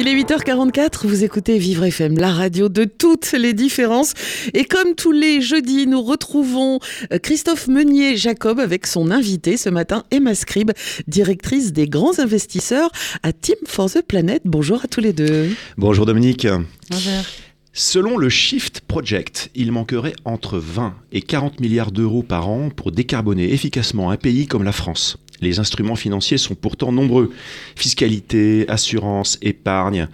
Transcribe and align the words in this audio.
Il 0.00 0.06
est 0.06 0.14
8h44, 0.14 1.08
vous 1.08 1.24
écoutez 1.24 1.58
Vivre 1.58 1.82
FM, 1.82 2.18
la 2.18 2.32
radio 2.32 2.68
de 2.68 2.84
toutes 2.84 3.32
les 3.32 3.52
différences. 3.52 4.14
Et 4.54 4.64
comme 4.64 4.94
tous 4.94 5.10
les 5.10 5.40
jeudis, 5.40 5.88
nous 5.88 6.02
retrouvons 6.02 6.78
euh, 7.12 7.18
Christophe 7.18 7.66
Meunier-Jacob 7.66 8.60
avec 8.60 8.86
son 8.86 9.10
invité 9.10 9.56
ce 9.56 9.68
matin, 9.68 10.04
Emma 10.12 10.36
Scribe, 10.36 10.70
directrice 11.08 11.72
des 11.72 11.88
grands 11.88 12.20
investisseurs 12.20 12.92
à 13.24 13.32
Team 13.32 13.56
for 13.66 13.90
the 13.90 14.00
Planet. 14.00 14.40
Bonjour 14.44 14.84
à 14.84 14.86
tous 14.86 15.00
les 15.00 15.12
deux. 15.12 15.50
Bonjour 15.76 16.06
Dominique. 16.06 16.46
Bonjour. 16.90 17.24
Selon 17.72 18.18
le 18.18 18.28
Shift 18.28 18.82
Project, 18.82 19.50
il 19.56 19.72
manquerait 19.72 20.14
entre 20.24 20.58
20 20.58 20.94
et 21.10 21.22
40 21.22 21.58
milliards 21.58 21.90
d'euros 21.90 22.22
par 22.22 22.48
an 22.48 22.70
pour 22.70 22.92
décarboner 22.92 23.52
efficacement 23.52 24.12
un 24.12 24.16
pays 24.16 24.46
comme 24.46 24.62
la 24.62 24.72
France. 24.72 25.18
Les 25.40 25.58
instruments 25.58 25.96
financiers 25.96 26.38
sont 26.38 26.54
pourtant 26.54 26.92
nombreux. 26.92 27.30
Fiscalité, 27.76 28.68
assurance, 28.68 29.38
épargne, 29.42 30.08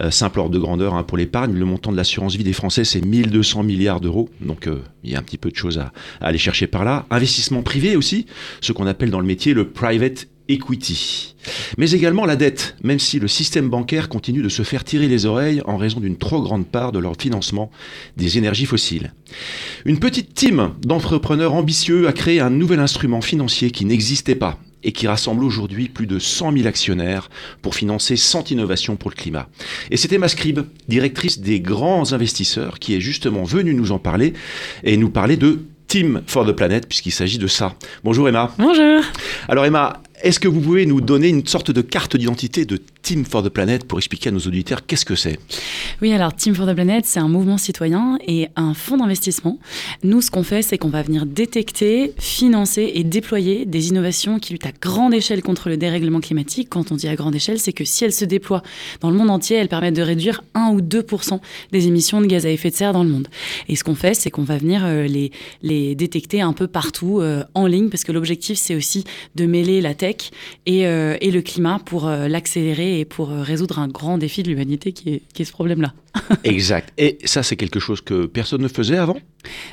euh, 0.00 0.10
simple 0.10 0.40
ordre 0.40 0.54
de 0.54 0.58
grandeur 0.58 0.94
hein, 0.94 1.02
pour 1.02 1.18
l'épargne. 1.18 1.54
Le 1.54 1.64
montant 1.64 1.92
de 1.92 1.96
l'assurance 1.96 2.36
vie 2.36 2.44
des 2.44 2.52
Français, 2.52 2.84
c'est 2.84 3.04
1200 3.04 3.62
milliards 3.62 4.00
d'euros. 4.00 4.28
Donc 4.40 4.66
euh, 4.66 4.82
il 5.04 5.10
y 5.10 5.16
a 5.16 5.18
un 5.18 5.22
petit 5.22 5.38
peu 5.38 5.50
de 5.50 5.56
choses 5.56 5.78
à, 5.78 5.92
à 6.20 6.28
aller 6.28 6.38
chercher 6.38 6.66
par 6.66 6.84
là. 6.84 7.06
Investissement 7.10 7.62
privé 7.62 7.96
aussi, 7.96 8.26
ce 8.60 8.72
qu'on 8.72 8.86
appelle 8.86 9.10
dans 9.10 9.20
le 9.20 9.26
métier 9.26 9.54
le 9.54 9.68
private 9.68 10.28
equity. 10.48 11.34
Mais 11.76 11.90
également 11.90 12.24
la 12.24 12.36
dette, 12.36 12.76
même 12.82 12.98
si 12.98 13.18
le 13.18 13.28
système 13.28 13.68
bancaire 13.68 14.08
continue 14.08 14.42
de 14.42 14.48
se 14.48 14.62
faire 14.62 14.84
tirer 14.84 15.06
les 15.06 15.26
oreilles 15.26 15.62
en 15.66 15.76
raison 15.76 16.00
d'une 16.00 16.16
trop 16.16 16.40
grande 16.40 16.66
part 16.66 16.92
de 16.92 16.98
leur 16.98 17.14
financement 17.18 17.70
des 18.16 18.38
énergies 18.38 18.66
fossiles. 18.66 19.12
Une 19.84 19.98
petite 19.98 20.34
team 20.34 20.74
d'entrepreneurs 20.80 21.54
ambitieux 21.54 22.08
a 22.08 22.12
créé 22.12 22.40
un 22.40 22.50
nouvel 22.50 22.80
instrument 22.80 23.20
financier 23.20 23.70
qui 23.70 23.84
n'existait 23.84 24.34
pas 24.34 24.58
et 24.84 24.92
qui 24.92 25.06
rassemble 25.06 25.44
aujourd'hui 25.44 25.88
plus 25.88 26.06
de 26.06 26.18
100 26.18 26.52
000 26.52 26.66
actionnaires 26.66 27.30
pour 27.62 27.74
financer 27.74 28.16
100 28.16 28.50
innovations 28.50 28.96
pour 28.96 29.10
le 29.10 29.16
climat. 29.16 29.48
Et 29.90 29.96
c'était 29.96 30.16
Emma 30.16 30.28
Scribe, 30.28 30.60
directrice 30.88 31.40
des 31.40 31.60
grands 31.60 32.12
investisseurs, 32.12 32.78
qui 32.78 32.94
est 32.94 33.00
justement 33.00 33.44
venue 33.44 33.74
nous 33.74 33.92
en 33.92 33.98
parler 33.98 34.34
et 34.84 34.96
nous 34.96 35.10
parler 35.10 35.36
de 35.36 35.60
Team 35.88 36.22
for 36.26 36.46
the 36.46 36.52
Planet, 36.52 36.86
puisqu'il 36.86 37.12
s'agit 37.12 37.38
de 37.38 37.46
ça. 37.46 37.74
Bonjour 38.04 38.28
Emma. 38.28 38.54
Bonjour. 38.58 39.02
Alors 39.48 39.64
Emma, 39.64 40.02
est-ce 40.22 40.38
que 40.38 40.48
vous 40.48 40.60
pouvez 40.60 40.84
nous 40.84 41.00
donner 41.00 41.28
une 41.28 41.46
sorte 41.46 41.70
de 41.70 41.80
carte 41.80 42.16
d'identité 42.16 42.66
de 42.66 42.78
Team 43.08 43.24
for 43.24 43.42
the 43.42 43.48
Planet 43.48 43.84
pour 43.84 43.98
expliquer 43.98 44.28
à 44.28 44.32
nos 44.32 44.40
auditeurs 44.40 44.84
qu'est-ce 44.84 45.06
que 45.06 45.14
c'est 45.14 45.38
Oui, 46.02 46.12
alors 46.12 46.36
Team 46.36 46.54
for 46.54 46.66
the 46.66 46.74
Planet, 46.74 47.06
c'est 47.06 47.20
un 47.20 47.28
mouvement 47.28 47.56
citoyen 47.56 48.18
et 48.26 48.48
un 48.54 48.74
fonds 48.74 48.98
d'investissement. 48.98 49.58
Nous, 50.02 50.20
ce 50.20 50.30
qu'on 50.30 50.42
fait, 50.42 50.60
c'est 50.60 50.76
qu'on 50.76 50.90
va 50.90 51.00
venir 51.00 51.24
détecter, 51.24 52.12
financer 52.18 52.92
et 52.94 53.04
déployer 53.04 53.64
des 53.64 53.88
innovations 53.88 54.38
qui 54.38 54.52
luttent 54.52 54.66
à 54.66 54.72
grande 54.78 55.14
échelle 55.14 55.40
contre 55.40 55.70
le 55.70 55.78
dérèglement 55.78 56.20
climatique. 56.20 56.68
Quand 56.68 56.92
on 56.92 56.96
dit 56.96 57.08
à 57.08 57.16
grande 57.16 57.34
échelle, 57.34 57.58
c'est 57.58 57.72
que 57.72 57.82
si 57.86 58.04
elles 58.04 58.12
se 58.12 58.26
déploient 58.26 58.62
dans 59.00 59.08
le 59.10 59.16
monde 59.16 59.30
entier, 59.30 59.56
elles 59.56 59.68
permettent 59.68 59.96
de 59.96 60.02
réduire 60.02 60.44
1 60.52 60.72
ou 60.74 60.82
2% 60.82 61.40
des 61.72 61.86
émissions 61.86 62.20
de 62.20 62.26
gaz 62.26 62.44
à 62.44 62.50
effet 62.50 62.68
de 62.68 62.74
serre 62.74 62.92
dans 62.92 63.04
le 63.04 63.08
monde. 63.08 63.28
Et 63.70 63.76
ce 63.76 63.84
qu'on 63.84 63.94
fait, 63.94 64.12
c'est 64.12 64.28
qu'on 64.28 64.42
va 64.42 64.58
venir 64.58 64.82
euh, 64.84 65.06
les, 65.62 65.94
détecter 65.94 66.42
un 66.42 66.52
peu 66.52 66.66
partout 66.66 67.22
euh, 67.22 67.42
en 67.54 67.66
ligne 67.66 67.88
parce 67.88 68.04
que 68.04 68.12
l'objectif, 68.12 68.58
c'est 68.58 68.74
aussi 68.74 69.04
de 69.34 69.46
mêler 69.46 69.80
la 69.80 69.94
tech 69.94 70.30
et, 70.66 70.86
euh, 70.86 71.16
le 71.22 71.40
climat 71.40 71.80
pour 71.84 72.06
l'accélérer 72.06 72.97
et 72.98 73.04
pour 73.04 73.30
euh, 73.30 73.42
résoudre 73.42 73.78
un 73.78 73.88
grand 73.88 74.18
défi 74.18 74.42
de 74.42 74.48
l'humanité 74.48 74.92
qui 74.92 75.10
est, 75.10 75.22
qui 75.32 75.42
est 75.42 75.44
ce 75.44 75.52
problème-là. 75.52 75.92
Exact. 76.44 76.92
Et 76.98 77.18
ça, 77.24 77.42
c'est 77.42 77.56
quelque 77.56 77.80
chose 77.80 78.00
que 78.00 78.26
personne 78.26 78.62
ne 78.62 78.68
faisait 78.68 78.96
avant? 78.96 79.18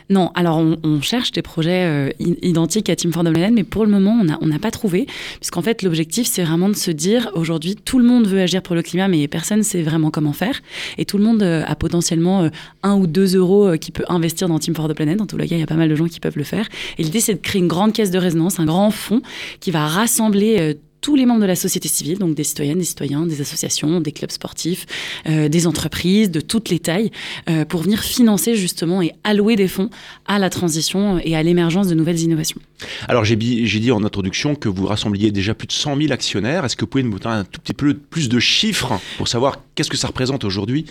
Non, 0.09 0.31
alors 0.35 0.57
on, 0.57 0.77
on 0.83 1.01
cherche 1.01 1.31
des 1.31 1.41
projets 1.41 1.85
euh, 1.85 2.09
identiques 2.19 2.89
à 2.89 2.95
Team 2.95 3.11
for 3.11 3.23
the 3.23 3.31
Planet, 3.31 3.51
mais 3.53 3.63
pour 3.63 3.83
le 3.83 3.91
moment, 3.91 4.17
on 4.21 4.23
n'a 4.23 4.37
on 4.41 4.49
pas 4.59 4.71
trouvé. 4.71 5.07
Puisqu'en 5.39 5.61
fait, 5.61 5.81
l'objectif, 5.81 6.27
c'est 6.27 6.43
vraiment 6.43 6.69
de 6.69 6.75
se 6.75 6.91
dire 6.91 7.31
aujourd'hui, 7.35 7.75
tout 7.75 7.99
le 7.99 8.05
monde 8.05 8.27
veut 8.27 8.39
agir 8.39 8.61
pour 8.61 8.75
le 8.75 8.83
climat, 8.83 9.07
mais 9.07 9.27
personne 9.27 9.59
ne 9.59 9.63
sait 9.63 9.81
vraiment 9.81 10.11
comment 10.11 10.33
faire. 10.33 10.61
Et 10.97 11.05
tout 11.05 11.17
le 11.17 11.23
monde 11.23 11.41
euh, 11.41 11.63
a 11.65 11.75
potentiellement 11.75 12.43
euh, 12.43 12.49
un 12.83 12.95
ou 12.95 13.07
deux 13.07 13.35
euros 13.35 13.77
qui 13.77 13.91
peut 13.91 14.05
investir 14.07 14.47
dans 14.47 14.59
Team 14.59 14.75
for 14.75 14.87
the 14.87 14.93
Planet. 14.93 15.17
Dans 15.17 15.25
tous 15.25 15.37
les 15.37 15.47
cas, 15.47 15.55
il 15.55 15.59
y 15.59 15.63
a 15.63 15.67
pas 15.67 15.75
mal 15.75 15.89
de 15.89 15.95
gens 15.95 16.07
qui 16.07 16.19
peuvent 16.19 16.37
le 16.37 16.43
faire. 16.43 16.67
Et 16.97 17.03
l'idée, 17.03 17.19
c'est 17.19 17.33
de 17.33 17.39
créer 17.39 17.61
une 17.61 17.67
grande 17.67 17.93
caisse 17.93 18.11
de 18.11 18.19
résonance, 18.19 18.59
un 18.59 18.65
grand 18.65 18.91
fonds 18.91 19.21
qui 19.59 19.71
va 19.71 19.87
rassembler 19.87 20.77
tous 21.05 21.15
les 21.15 21.27
membres 21.27 21.41
de 21.41 21.45
la 21.45 21.55
société 21.55 21.87
civile, 21.87 22.17
donc 22.17 22.33
des 22.33 22.43
citoyennes, 22.43 22.79
des 22.79 22.83
citoyens, 22.83 23.27
des 23.27 23.39
associations, 23.39 24.01
des 24.01 24.11
clubs 24.11 24.31
sportifs, 24.31 24.87
euh, 25.27 25.49
des 25.49 25.67
entreprises 25.67 26.31
de 26.31 26.41
toutes 26.41 26.69
les 26.69 26.79
tailles, 26.79 27.11
euh, 27.47 27.63
pour 27.63 27.83
venir 27.83 28.01
financer 28.01 28.55
justement 28.55 29.03
et 29.03 29.11
allouer 29.23 29.55
des 29.55 29.67
fonds 29.67 29.91
à 30.25 30.39
la 30.39 30.49
transition 30.49 31.19
et 31.23 31.35
à 31.35 31.43
l'émergence 31.43 31.89
de 31.89 31.93
nouvelles 31.93 32.21
innovations. 32.21 32.59
Alors, 33.07 33.25
j'ai 33.25 33.35
dit 33.35 33.91
en 33.91 34.03
introduction 34.03 34.55
que 34.55 34.69
vous 34.69 34.85
rassembliez 34.85 35.31
déjà 35.31 35.53
plus 35.53 35.67
de 35.67 35.71
100 35.71 35.97
000 35.97 36.11
actionnaires. 36.11 36.65
Est-ce 36.65 36.75
que 36.75 36.81
vous 36.81 36.87
pouvez 36.87 37.03
nous 37.03 37.19
donner 37.19 37.35
un 37.35 37.43
tout 37.43 37.61
petit 37.61 37.73
peu 37.73 37.93
plus 37.93 38.29
de 38.29 38.39
chiffres 38.39 38.99
pour 39.17 39.27
savoir 39.27 39.57
qu'est-ce 39.75 39.89
que 39.89 39.97
ça 39.97 40.07
représente 40.07 40.43
aujourd'hui 40.43 40.85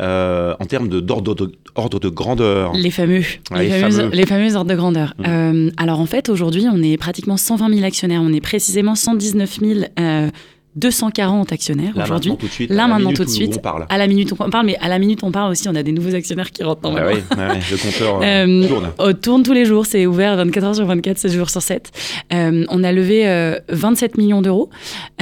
euh, 0.00 0.54
en 0.58 0.66
termes 0.66 0.88
d'ordre 0.88 1.34
de, 1.34 2.08
grandeur? 2.08 2.72
Les 2.74 2.90
fameux, 2.90 3.22
les, 3.52 3.68
les 3.68 3.70
fameuses, 3.70 3.96
fameux. 3.96 4.10
les 4.10 4.26
fameuses 4.26 4.56
ordres 4.56 4.70
de 4.70 4.76
grandeur. 4.76 5.14
Euh, 5.26 5.70
alors 5.76 6.00
en 6.00 6.06
fait, 6.06 6.28
aujourd'hui, 6.28 6.66
on 6.72 6.82
est 6.82 6.96
pratiquement 6.96 7.36
120 7.36 7.74
000 7.74 7.84
actionnaires. 7.84 8.20
On 8.22 8.32
est 8.32 8.40
précisément 8.40 8.94
119 8.94 9.58
euh, 9.98 10.30
240 10.76 11.52
actionnaires 11.52 11.92
Là, 11.96 12.04
aujourd'hui. 12.04 12.30
maintenant, 12.30 12.40
tout 12.40 12.46
de 12.46 12.52
suite. 12.52 12.70
Là, 12.70 12.86
maintenant, 12.88 13.12
tout 13.12 13.24
de 13.24 13.30
suite. 13.30 13.54
On 13.58 13.60
parle. 13.60 13.86
À 13.88 13.98
la 13.98 14.06
minute 14.06 14.32
on 14.32 14.50
parle, 14.50 14.66
mais 14.66 14.76
à 14.80 14.88
la 14.88 14.98
minute 14.98 15.20
on 15.22 15.30
parle 15.30 15.52
aussi, 15.52 15.68
on 15.68 15.74
a 15.74 15.82
des 15.82 15.92
nouveaux 15.92 16.14
actionnaires 16.14 16.50
qui 16.50 16.62
rentrent 16.64 16.80
dans 16.82 16.94
Ah 16.96 17.06
oui, 17.06 17.14
ouais, 17.14 17.60
le 17.70 17.76
compteur 17.76 18.20
euh, 18.22 18.24
Euh, 18.24 18.68
tourne. 18.68 18.88
On 18.98 19.12
tourne 19.12 19.42
tous 19.42 19.52
les 19.52 19.64
jours, 19.64 19.86
c'est 19.86 20.06
ouvert 20.06 20.36
24 20.36 20.64
heures 20.64 20.74
sur 20.74 20.86
24, 20.86 21.18
7 21.18 21.32
jours 21.32 21.50
sur 21.50 21.62
7. 21.62 21.90
Euh, 22.32 22.64
on 22.68 22.82
a 22.84 22.92
levé 22.92 23.26
euh, 23.28 23.58
27 23.68 24.18
millions 24.18 24.42
d'euros. 24.42 24.70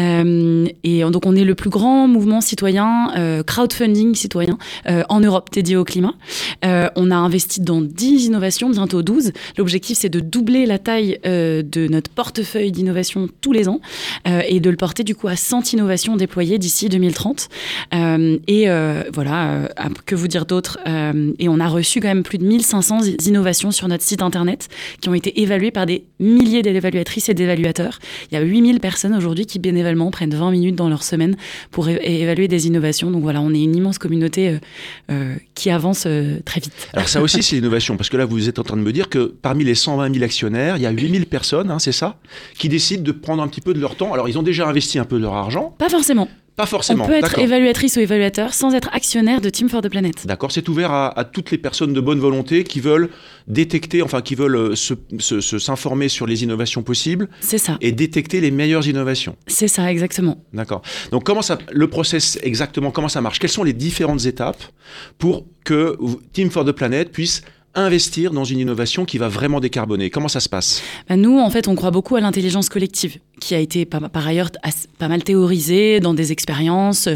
Euh, 0.00 0.66
et 0.84 1.02
donc, 1.02 1.26
on 1.26 1.36
est 1.36 1.44
le 1.44 1.54
plus 1.54 1.70
grand 1.70 2.08
mouvement 2.08 2.40
citoyen, 2.40 3.12
euh, 3.16 3.42
crowdfunding 3.42 4.14
citoyen 4.14 4.58
euh, 4.88 5.02
en 5.08 5.20
Europe 5.20 5.50
dédié 5.52 5.76
au 5.76 5.84
climat. 5.84 6.14
Euh, 6.64 6.88
on 6.96 7.10
a 7.10 7.16
investi 7.16 7.60
dans 7.60 7.80
10 7.82 8.26
innovations, 8.26 8.70
bientôt 8.70 9.02
12. 9.02 9.32
L'objectif, 9.58 9.98
c'est 9.98 10.08
de 10.08 10.20
doubler 10.20 10.66
la 10.66 10.78
taille 10.78 11.18
euh, 11.26 11.62
de 11.62 11.86
notre 11.88 12.10
portefeuille 12.10 12.72
d'innovation 12.72 13.28
tous 13.40 13.52
les 13.52 13.68
ans 13.68 13.80
euh, 14.28 14.40
et 14.48 14.60
de 14.60 14.70
le 14.70 14.76
porter 14.76 15.04
du 15.04 15.14
coup 15.14 15.28
à 15.28 15.36
100 15.42 15.72
innovations 15.72 16.16
déployées 16.16 16.58
d'ici 16.58 16.88
2030. 16.88 17.48
Euh, 17.94 18.38
et 18.46 18.70
euh, 18.70 19.02
voilà, 19.12 19.52
euh, 19.52 19.68
que 20.06 20.14
vous 20.14 20.28
dire 20.28 20.46
d'autre 20.46 20.78
Euh, 20.86 21.32
Et 21.38 21.48
on 21.48 21.60
a 21.60 21.68
reçu 21.68 22.00
quand 22.00 22.08
même 22.08 22.22
plus 22.22 22.38
de 22.38 22.44
1500 22.44 23.00
innovations 23.26 23.70
sur 23.70 23.88
notre 23.88 24.04
site 24.04 24.22
internet 24.22 24.68
qui 25.00 25.08
ont 25.08 25.14
été 25.14 25.40
évaluées 25.42 25.70
par 25.70 25.86
des 25.86 26.04
milliers 26.20 26.62
d'évaluatrices 26.62 27.28
et 27.28 27.34
d'évaluateurs. 27.34 27.98
Il 28.30 28.34
y 28.34 28.36
a 28.36 28.40
8000 28.40 28.80
personnes 28.80 29.14
aujourd'hui 29.14 29.46
qui 29.46 29.58
bénévolement 29.58 30.10
prennent 30.10 30.34
20 30.34 30.50
minutes 30.50 30.76
dans 30.76 30.88
leur 30.88 31.02
semaine 31.02 31.36
pour 31.70 31.88
évaluer 31.88 32.48
des 32.48 32.66
innovations. 32.66 33.10
Donc 33.10 33.22
voilà, 33.22 33.40
on 33.40 33.52
est 33.52 33.62
une 33.62 33.76
immense 33.76 33.98
communauté 33.98 34.58
euh, 35.10 35.34
qui 35.54 35.70
avance 35.70 36.06
très 36.44 36.60
vite. 36.60 36.72
Alors 36.92 37.08
ça 37.08 37.20
aussi, 37.20 37.42
c'est 37.42 37.56
l'innovation, 37.56 37.96
parce 37.96 38.08
que 38.08 38.16
là, 38.16 38.24
vous 38.24 38.48
êtes 38.48 38.58
en 38.58 38.62
train 38.62 38.76
de 38.76 38.82
me 38.82 38.92
dire 38.92 39.08
que 39.08 39.34
parmi 39.42 39.64
les 39.64 39.74
120 39.74 40.12
000 40.12 40.24
actionnaires, 40.24 40.76
il 40.76 40.82
y 40.82 40.86
a 40.86 40.90
8 40.90 41.10
000 41.10 41.24
personnes, 41.26 41.70
hein, 41.70 41.78
c'est 41.78 41.92
ça, 41.92 42.18
qui 42.58 42.68
décident 42.68 43.02
de 43.02 43.12
prendre 43.12 43.42
un 43.42 43.48
petit 43.48 43.60
peu 43.60 43.74
de 43.74 43.80
leur 43.80 43.96
temps. 43.96 44.12
Alors, 44.12 44.28
ils 44.28 44.38
ont 44.38 44.42
déjà 44.42 44.68
investi 44.68 44.98
un 44.98 45.04
peu 45.04 45.16
de 45.16 45.22
leur 45.22 45.31
argent, 45.36 45.74
Pas 45.78 45.88
forcément. 45.88 46.28
pas 46.56 46.66
forcément. 46.66 47.04
on 47.04 47.06
peut 47.06 47.14
être 47.14 47.38
évaluatrice 47.38 47.96
ou 47.96 48.00
évaluateur 48.00 48.52
sans 48.54 48.74
être 48.74 48.90
actionnaire 48.92 49.40
de 49.40 49.48
Team 49.50 49.68
for 49.68 49.80
the 49.80 49.88
Planet. 49.88 50.26
D'accord, 50.26 50.52
c'est 50.52 50.68
ouvert 50.68 50.90
à, 50.92 51.18
à 51.18 51.24
toutes 51.24 51.50
les 51.50 51.58
personnes 51.58 51.92
de 51.92 52.00
bonne 52.00 52.18
volonté 52.20 52.62
qui 52.64 52.80
veulent 52.80 53.08
détecter, 53.48 54.02
enfin 54.02 54.20
qui 54.22 54.34
veulent 54.34 54.56
euh, 54.56 54.74
se- 54.76 54.94
se- 55.18 55.40
se- 55.40 55.58
s'informer 55.58 56.08
sur 56.08 56.26
les 56.26 56.42
innovations 56.42 56.82
possibles 56.82 57.28
C'est 57.40 57.58
ça. 57.58 57.78
et 57.80 57.92
détecter 57.92 58.40
les 58.40 58.50
meilleures 58.50 58.86
innovations. 58.86 59.36
C'est 59.46 59.68
ça, 59.68 59.90
exactement. 59.90 60.44
D'accord. 60.52 60.82
Donc 61.10 61.24
comment 61.24 61.42
ça, 61.42 61.58
le 61.70 61.86
process 61.88 62.38
exactement, 62.42 62.90
comment 62.90 63.08
ça 63.08 63.20
marche? 63.20 63.38
Quelles 63.38 63.50
sont 63.50 63.64
les 63.64 63.72
différentes 63.72 64.26
étapes 64.26 64.62
pour 65.18 65.46
que 65.64 65.96
Team 66.32 66.50
for 66.50 66.64
the 66.64 66.72
Planet 66.72 67.10
puisse 67.10 67.42
investir 67.74 68.32
dans 68.32 68.44
une 68.44 68.58
innovation 68.58 69.06
qui 69.06 69.16
va 69.16 69.28
vraiment 69.28 69.58
décarboner? 69.58 70.10
Comment 70.10 70.28
ça 70.28 70.40
se 70.40 70.48
passe? 70.50 70.82
Bah, 71.08 71.16
nous, 71.16 71.38
en 71.38 71.48
fait, 71.48 71.68
on 71.68 71.74
croit 71.74 71.90
beaucoup 71.90 72.16
à 72.16 72.20
l'intelligence 72.20 72.68
collective, 72.68 73.16
qui 73.42 73.54
a 73.54 73.58
été 73.58 73.84
par, 73.84 74.08
par 74.10 74.26
ailleurs 74.26 74.50
as- 74.62 74.86
pas 74.98 75.08
mal 75.08 75.22
théorisée 75.24 76.00
dans 76.00 76.14
des 76.14 76.32
expériences. 76.32 77.08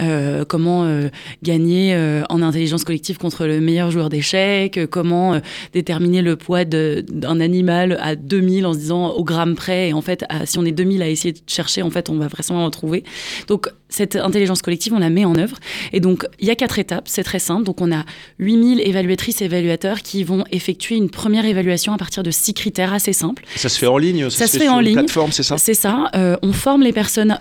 euh, 0.00 0.44
comment 0.44 0.84
euh, 0.84 1.08
gagner 1.42 1.94
euh, 1.94 2.22
en 2.30 2.42
intelligence 2.42 2.84
collective 2.84 3.18
contre 3.18 3.46
le 3.46 3.60
meilleur 3.60 3.90
joueur 3.90 4.08
d'échecs, 4.08 4.80
comment 4.90 5.40
déterminer 5.72 6.22
le 6.22 6.36
poids 6.36 6.64
d'un 6.64 7.40
animal 7.40 7.98
à 8.00 8.16
2000 8.16 8.66
en 8.66 8.72
se 8.72 8.78
disant 8.78 9.10
au 9.10 9.24
gramme 9.24 9.54
près. 9.54 9.90
Et 9.90 9.92
en 9.92 10.02
fait, 10.02 10.24
à- 10.28 10.46
si 10.46 10.58
on 10.58 10.64
est 10.64 10.72
2000 10.72 11.02
à 11.02 11.08
essayer 11.08 11.32
de 11.32 11.38
chercher, 11.46 11.82
en 11.82 11.90
fait, 11.90 12.08
on 12.10 12.16
va 12.16 12.28
vraisemblablement 12.28 12.66
le 12.66 12.70
trouver. 12.72 13.04
Donc, 13.48 13.68
cette 13.88 14.16
intelligence 14.16 14.60
collective, 14.62 14.92
on 14.92 14.98
la 14.98 15.10
met 15.10 15.24
en 15.24 15.36
œuvre. 15.36 15.56
Et 15.92 16.00
donc, 16.00 16.26
il 16.40 16.48
y 16.48 16.50
a 16.50 16.56
quatre 16.56 16.78
étapes, 16.80 17.04
c'est 17.06 17.22
très 17.22 17.38
simple. 17.38 17.62
Donc, 17.64 17.80
on 17.80 17.92
a 17.92 18.04
8000 18.38 18.80
évaluatrices 18.80 19.40
et 19.40 19.44
évaluateurs 19.44 20.02
qui 20.02 20.24
vont 20.24 20.44
effectuer 20.50 20.96
une 20.96 21.10
première 21.10 21.44
évaluation 21.46 21.92
à 21.92 21.96
partir 21.98 22.22
de 22.24 22.30
six 22.32 22.54
critères 22.54 22.92
assez 22.92 23.12
simples. 23.12 23.44
Ça 23.54 23.68
se 23.68 23.78
fait 23.78 23.86
en 23.86 23.98
ligne 23.98 24.30
Ça 24.30 24.46
se 24.48 24.56
fait 24.58 24.64
sur 24.64 24.72
en 24.74 24.80
ligne. 24.80 24.94
plateforme, 24.94 25.30
c'est 25.30 25.44
ça? 25.44 25.58
Ça. 25.74 26.10
Euh, 26.14 26.36
on 26.42 26.52
forme 26.52 26.82
les 26.82 26.92
personnes 26.92 27.38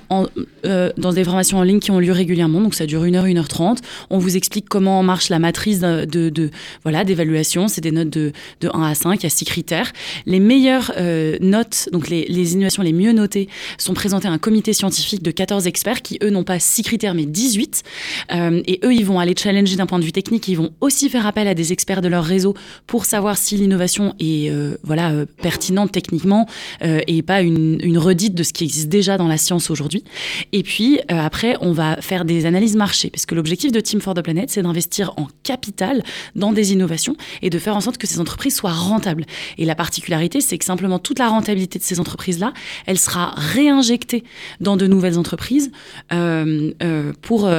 euh, 0.65 0.91
dans 0.97 1.13
des 1.13 1.23
formations 1.23 1.57
en 1.57 1.63
ligne 1.63 1.79
qui 1.79 1.91
ont 1.91 1.99
lieu 1.99 2.11
régulièrement. 2.11 2.61
Donc 2.61 2.73
ça 2.73 2.85
dure 2.85 3.03
1 3.03 3.13
heure, 3.13 3.25
1 3.25 3.37
heure 3.37 3.47
30. 3.47 3.79
On 4.09 4.17
vous 4.17 4.37
explique 4.37 4.69
comment 4.69 5.03
marche 5.03 5.29
la 5.29 5.39
matrice 5.39 5.79
de, 5.79 6.49
voilà 6.83 7.03
d'évaluation. 7.03 7.67
C'est 7.67 7.81
des 7.81 7.91
notes 7.91 8.09
de, 8.09 8.31
de 8.61 8.69
1 8.73 8.83
à 8.83 8.95
5. 8.95 9.21
Il 9.21 9.23
y 9.23 9.27
a 9.27 9.29
6 9.29 9.45
critères. 9.45 9.91
Les 10.25 10.39
meilleures 10.39 10.93
euh, 10.97 11.37
notes, 11.41 11.89
donc 11.91 12.09
les, 12.09 12.53
innovations 12.53 12.81
les 12.81 12.93
mieux 12.93 13.11
notées, 13.11 13.49
sont 13.77 13.93
présentées 13.93 14.27
à 14.27 14.31
un 14.31 14.37
comité 14.37 14.73
scientifique 14.73 15.21
de 15.21 15.31
14 15.31 15.67
experts 15.67 16.01
qui, 16.01 16.17
eux, 16.23 16.29
n'ont 16.29 16.43
pas 16.43 16.59
6 16.59 16.83
critères 16.83 17.13
mais 17.13 17.25
18. 17.25 17.83
Euh, 18.31 18.61
et 18.65 18.79
eux, 18.83 18.93
ils 18.93 19.05
vont 19.05 19.19
aller 19.19 19.35
challenger 19.37 19.75
d'un 19.75 19.85
point 19.85 19.99
de 19.99 20.05
vue 20.05 20.11
technique. 20.11 20.47
Ils 20.47 20.57
vont 20.57 20.71
aussi 20.81 21.09
faire 21.09 21.27
appel 21.27 21.47
à 21.47 21.53
des 21.53 21.73
experts 21.73 22.01
de 22.01 22.07
leur 22.07 22.23
réseau 22.23 22.55
pour 22.87 23.05
savoir 23.05 23.37
si 23.37 23.57
l'innovation 23.57 24.15
est 24.19 24.51
voilà, 24.83 25.25
pertinente 25.41 25.91
techniquement 25.91 26.47
et 26.81 27.21
pas 27.21 27.41
une, 27.41 27.79
une 27.83 27.97
redite 27.97 28.22
de 28.29 28.43
ce 28.43 28.53
qui 28.53 28.63
existe 28.63 28.89
déjà 28.89 29.17
dans 29.17 29.27
la 29.27 29.37
science 29.37 29.69
aujourd'hui. 29.69 30.03
Et 30.51 30.63
puis 30.63 30.99
euh, 31.11 31.19
après, 31.19 31.55
on 31.61 31.71
va 31.71 31.97
faire 32.01 32.25
des 32.25 32.45
analyses 32.45 32.75
marché, 32.75 33.09
parce 33.09 33.25
que 33.25 33.35
l'objectif 33.35 33.71
de 33.71 33.79
Team 33.79 34.01
for 34.01 34.13
the 34.13 34.21
Planet, 34.21 34.49
c'est 34.49 34.61
d'investir 34.61 35.13
en 35.17 35.27
capital 35.43 36.03
dans 36.35 36.53
des 36.53 36.73
innovations 36.73 37.15
et 37.41 37.49
de 37.49 37.59
faire 37.59 37.75
en 37.75 37.81
sorte 37.81 37.97
que 37.97 38.07
ces 38.07 38.19
entreprises 38.19 38.55
soient 38.55 38.71
rentables. 38.71 39.25
Et 39.57 39.65
la 39.65 39.75
particularité, 39.75 40.41
c'est 40.41 40.57
que 40.57 40.65
simplement 40.65 40.99
toute 40.99 41.19
la 41.19 41.27
rentabilité 41.27 41.79
de 41.79 41.83
ces 41.83 41.99
entreprises-là, 41.99 42.53
elle 42.85 42.99
sera 42.99 43.33
réinjectée 43.35 44.23
dans 44.59 44.77
de 44.77 44.87
nouvelles 44.87 45.17
entreprises 45.17 45.71
euh, 46.11 46.71
euh, 46.81 47.13
pour 47.21 47.49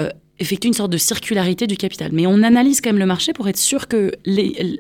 effectuer 0.41 0.69
une 0.69 0.75
sorte 0.75 0.91
de 0.91 0.97
circularité 0.99 1.67
du 1.67 1.77
capital. 1.77 2.11
Mais 2.13 2.27
on 2.27 2.43
analyse 2.43 2.81
quand 2.81 2.91
même 2.91 2.99
le 2.99 3.07
marché 3.07 3.33
pour 3.33 3.49
être 3.49 3.57
sûr 3.57 3.87
que 3.89 4.13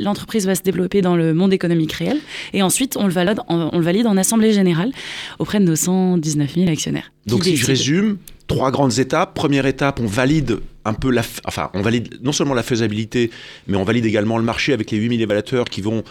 l'entreprise 0.00 0.46
va 0.46 0.54
se 0.54 0.62
développer 0.62 1.00
dans 1.00 1.16
le 1.16 1.32
monde 1.34 1.52
économique 1.52 1.92
réel. 1.92 2.18
Et 2.52 2.62
ensuite, 2.62 2.96
on 2.96 3.06
le 3.06 3.12
valide 3.12 3.38
en, 3.48 3.70
on 3.72 3.78
le 3.78 3.84
valide 3.84 4.06
en 4.06 4.16
assemblée 4.16 4.52
générale 4.52 4.90
auprès 5.38 5.60
de 5.60 5.64
nos 5.64 5.76
119 5.76 6.54
000 6.54 6.68
actionnaires. 6.70 7.12
Donc 7.26 7.44
si 7.44 7.56
je 7.56 7.66
résume, 7.66 8.18
trois 8.46 8.70
grandes 8.70 8.98
étapes. 8.98 9.34
Première 9.34 9.66
étape, 9.66 10.00
on 10.00 10.06
valide 10.06 10.58
un 10.84 10.92
peu 10.94 11.10
la, 11.10 11.22
enfin, 11.46 11.70
on 11.74 11.82
valide 11.82 12.18
non 12.22 12.32
seulement 12.32 12.54
la 12.54 12.62
faisabilité, 12.62 13.30
mais 13.68 13.76
on 13.76 13.84
valide 13.84 14.04
également 14.06 14.38
le 14.38 14.44
marché 14.44 14.72
avec 14.72 14.90
les 14.90 14.98
8000 14.98 15.22
évaluateurs 15.22 15.64
qui 15.66 15.80
vont, 15.80 16.02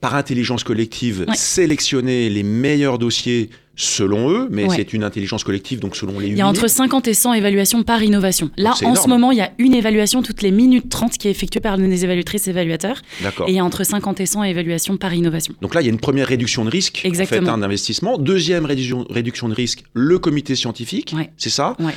par 0.00 0.14
intelligence 0.14 0.64
collective, 0.64 1.24
Ouais. 1.28 1.34
sélectionner 1.36 2.28
les 2.28 2.42
meilleurs 2.42 2.98
dossiers 2.98 3.50
selon 3.80 4.30
eux, 4.30 4.46
mais 4.50 4.66
Ouais. 4.66 4.76
c'est 4.76 4.92
une 4.92 5.02
intelligence 5.04 5.42
collective, 5.42 5.80
donc 5.80 5.96
selon 5.96 6.12
les 6.18 6.26
8000. 6.26 6.32
Il 6.34 6.38
y 6.38 6.42
a 6.42 6.46
entre 6.46 6.68
50 6.68 7.08
et 7.08 7.14
100 7.14 7.32
évaluations 7.32 7.82
par 7.82 8.02
innovation. 8.02 8.50
Là, 8.58 8.72
en 8.74 8.80
énorme. 8.80 8.96
ce 8.96 9.08
moment, 9.08 9.30
il 9.32 9.38
y 9.38 9.40
a 9.40 9.52
une 9.58 9.74
évaluation 9.74 10.22
toutes 10.22 10.42
les 10.42 10.50
minutes 10.50 10.88
30 10.90 11.16
qui 11.16 11.28
est 11.28 11.30
effectuée 11.30 11.60
par 11.60 11.76
les 11.78 12.04
évaluatrices 12.04 12.46
et 12.46 12.50
évaluateurs. 12.50 13.00
D'accord. 13.22 13.48
Et 13.48 13.52
il 13.52 13.54
y 13.54 13.58
a 13.58 13.64
entre 13.64 13.82
50 13.84 14.20
et 14.20 14.26
100 14.26 14.44
évaluations 14.44 14.96
par 14.98 15.14
innovation. 15.14 15.54
Donc 15.62 15.74
là, 15.74 15.80
il 15.80 15.84
y 15.84 15.88
a 15.88 15.92
une 15.92 15.98
première 16.00 16.26
réduction 16.28 16.64
de 16.64 16.70
risque, 16.70 16.96
en 16.98 17.02
fait, 17.02 17.08
Exactement. 17.08 17.52
hein, 17.52 17.58
d'investissement. 17.58 18.18
Deuxième 18.18 18.66
réduction, 18.66 19.06
réduction 19.08 19.48
de 19.48 19.54
risque, 19.54 19.84
le 19.94 20.18
comité 20.18 20.54
scientifique, 20.54 21.14
Ouais. 21.16 21.30
c'est 21.38 21.48
ça 21.50 21.74
Ouais. 21.80 21.94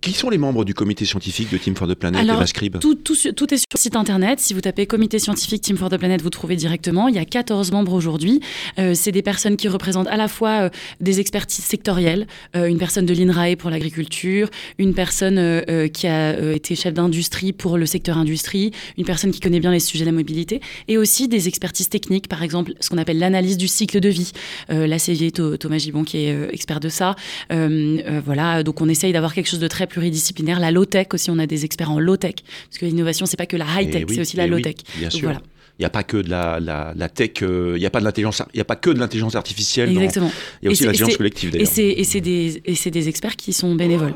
Qui 0.00 0.12
sont 0.12 0.30
les 0.30 0.38
membres 0.38 0.64
du 0.64 0.74
comité 0.74 1.04
scientifique 1.04 1.50
de 1.50 1.58
Team 1.58 1.74
for 1.74 1.88
the 1.88 1.94
Planet 1.94 2.20
Alors, 2.20 2.36
et 2.36 2.38
Vascrib 2.38 2.78
Tout, 2.78 2.94
tout, 2.94 3.16
su- 3.16 3.32
tout 3.34 3.52
est 3.52 3.56
sur 3.58 3.64
le 3.74 3.78
site 3.80 3.96
internet. 3.96 4.38
Si 4.38 4.54
vous 4.54 4.60
tapez 4.60 4.86
comité 4.86 5.18
scientifique 5.18 5.60
Team 5.60 5.76
for 5.76 5.90
the 5.90 5.96
Planet, 5.98 6.22
vous 6.22 6.30
trouvez 6.30 6.54
directement. 6.54 7.08
Il 7.08 7.16
y 7.16 7.18
a 7.18 7.24
14 7.24 7.72
membres 7.72 7.92
aujourd'hui. 7.94 8.40
Euh, 8.78 8.94
c'est 8.94 9.10
des 9.10 9.22
personnes 9.22 9.56
qui 9.56 9.66
représentent 9.66 10.06
à 10.06 10.16
la 10.16 10.28
fois 10.28 10.50
euh, 10.66 10.70
des 11.00 11.18
expertises 11.18 11.64
sectorielles, 11.64 12.28
euh, 12.54 12.66
une 12.66 12.78
personne 12.78 13.06
de 13.06 13.12
l'INRAE 13.12 13.56
pour 13.56 13.70
l'agriculture, 13.70 14.48
une 14.78 14.94
personne 14.94 15.62
qui 15.92 16.06
a 16.06 16.38
été 16.52 16.76
chef 16.76 16.94
d'industrie 16.94 17.52
pour 17.52 17.76
le 17.76 17.84
secteur 17.86 18.18
industrie, 18.18 18.70
une 18.98 19.04
personne 19.04 19.32
qui 19.32 19.40
connaît 19.40 19.58
bien 19.60 19.72
les 19.72 19.80
sujets 19.80 20.04
de 20.04 20.10
la 20.10 20.16
mobilité, 20.16 20.60
et 20.86 20.96
aussi 20.96 21.26
des 21.26 21.48
expertises 21.48 21.88
techniques, 21.88 22.28
par 22.28 22.44
exemple 22.44 22.72
ce 22.80 22.88
qu'on 22.88 22.98
appelle 22.98 23.18
l'analyse 23.18 23.56
du 23.56 23.66
cycle 23.66 23.98
de 23.98 24.08
vie. 24.08 24.30
Là, 24.68 24.98
c'est 25.00 25.14
Tho- 25.32 25.56
Thomas 25.56 25.78
Gibon 25.78 26.04
qui 26.04 26.18
est 26.18 26.48
expert 26.52 26.78
de 26.78 26.88
ça. 26.88 27.16
Voilà, 27.50 28.62
donc 28.62 28.80
on 28.80 28.88
essaye 28.88 29.12
d'avoir 29.12 29.34
quelque 29.34 29.48
chose 29.48 29.58
de 29.58 29.66
très 29.68 29.87
pluridisciplinaire. 29.88 30.60
La 30.60 30.70
low-tech 30.70 31.08
aussi, 31.12 31.30
on 31.30 31.38
a 31.38 31.46
des 31.46 31.64
experts 31.64 31.90
en 31.90 31.98
low-tech. 31.98 32.34
Parce 32.68 32.78
que 32.78 32.86
l'innovation, 32.86 33.26
c'est 33.26 33.36
pas 33.36 33.46
que 33.46 33.56
la 33.56 33.64
high-tech, 33.66 34.02
Eh 34.02 34.04
oui, 34.08 34.14
c'est 34.14 34.20
aussi 34.20 34.36
la 34.36 34.46
eh 34.46 34.50
oui, 34.50 34.56
low-tech. 34.62 34.76
bien 34.96 35.10
sûr. 35.10 35.22
voilà, 35.24 35.40
Il 35.78 35.82
n'y 35.82 35.86
a 35.86 35.90
pas 35.90 36.02
que 36.02 36.16
de 36.16 36.28
la, 36.28 36.58
la, 36.60 36.92
la 36.96 37.08
tech, 37.08 37.30
euh, 37.42 37.74
il 37.76 37.80
n'y 37.80 37.86
a 37.86 37.90
pas 37.90 38.00
de 38.00 38.04
l'intelligence, 38.04 38.42
il 38.52 38.58
y 38.58 38.60
a 38.60 38.64
pas 38.64 38.74
que 38.76 38.90
de 38.90 38.98
l'intelligence 38.98 39.36
artificielle. 39.36 39.92
dans- 39.94 40.00
exactement. 40.00 40.32
il 40.62 40.66
y 40.66 40.68
a 40.68 40.70
aussi 40.72 40.84
l'intelligence 40.84 41.16
collective 41.16 41.50
Et 41.50 41.58
d'ailleurs. 41.58 41.70
c'est 41.72 41.86
et 41.88 42.04
c'est 42.04 42.20
des, 42.20 42.60
des 42.90 43.08
experts 43.08 43.36
qui 43.36 43.52
sont 43.52 43.74
bénévoles. 43.76 44.14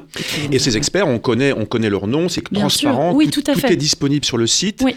Et 0.50 0.58
ces 0.58 0.76
experts, 0.76 1.06
on 1.06 1.18
connaît, 1.20 1.52
on 1.52 1.64
connaît 1.64 1.90
leur 1.90 2.06
nom, 2.08 2.28
c'est 2.28 2.42
transparent, 2.42 3.10
sûr. 3.10 3.16
Oui, 3.16 3.30
tout, 3.30 3.42
tout 3.42 3.50
à 3.50 3.54
fait. 3.54 3.72
est 3.72 3.76
disponible 3.76 4.24
sur 4.24 4.38
le 4.38 4.46
site. 4.46 4.80
Oui. 4.84 4.94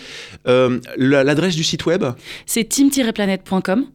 Euh, 0.48 0.80
la- 0.98 1.24
L'adresse 1.24 1.56
du 1.56 1.64
site 1.64 1.86
web, 1.86 2.04
C'est 2.48 2.64
team-planet.com. 2.68 3.86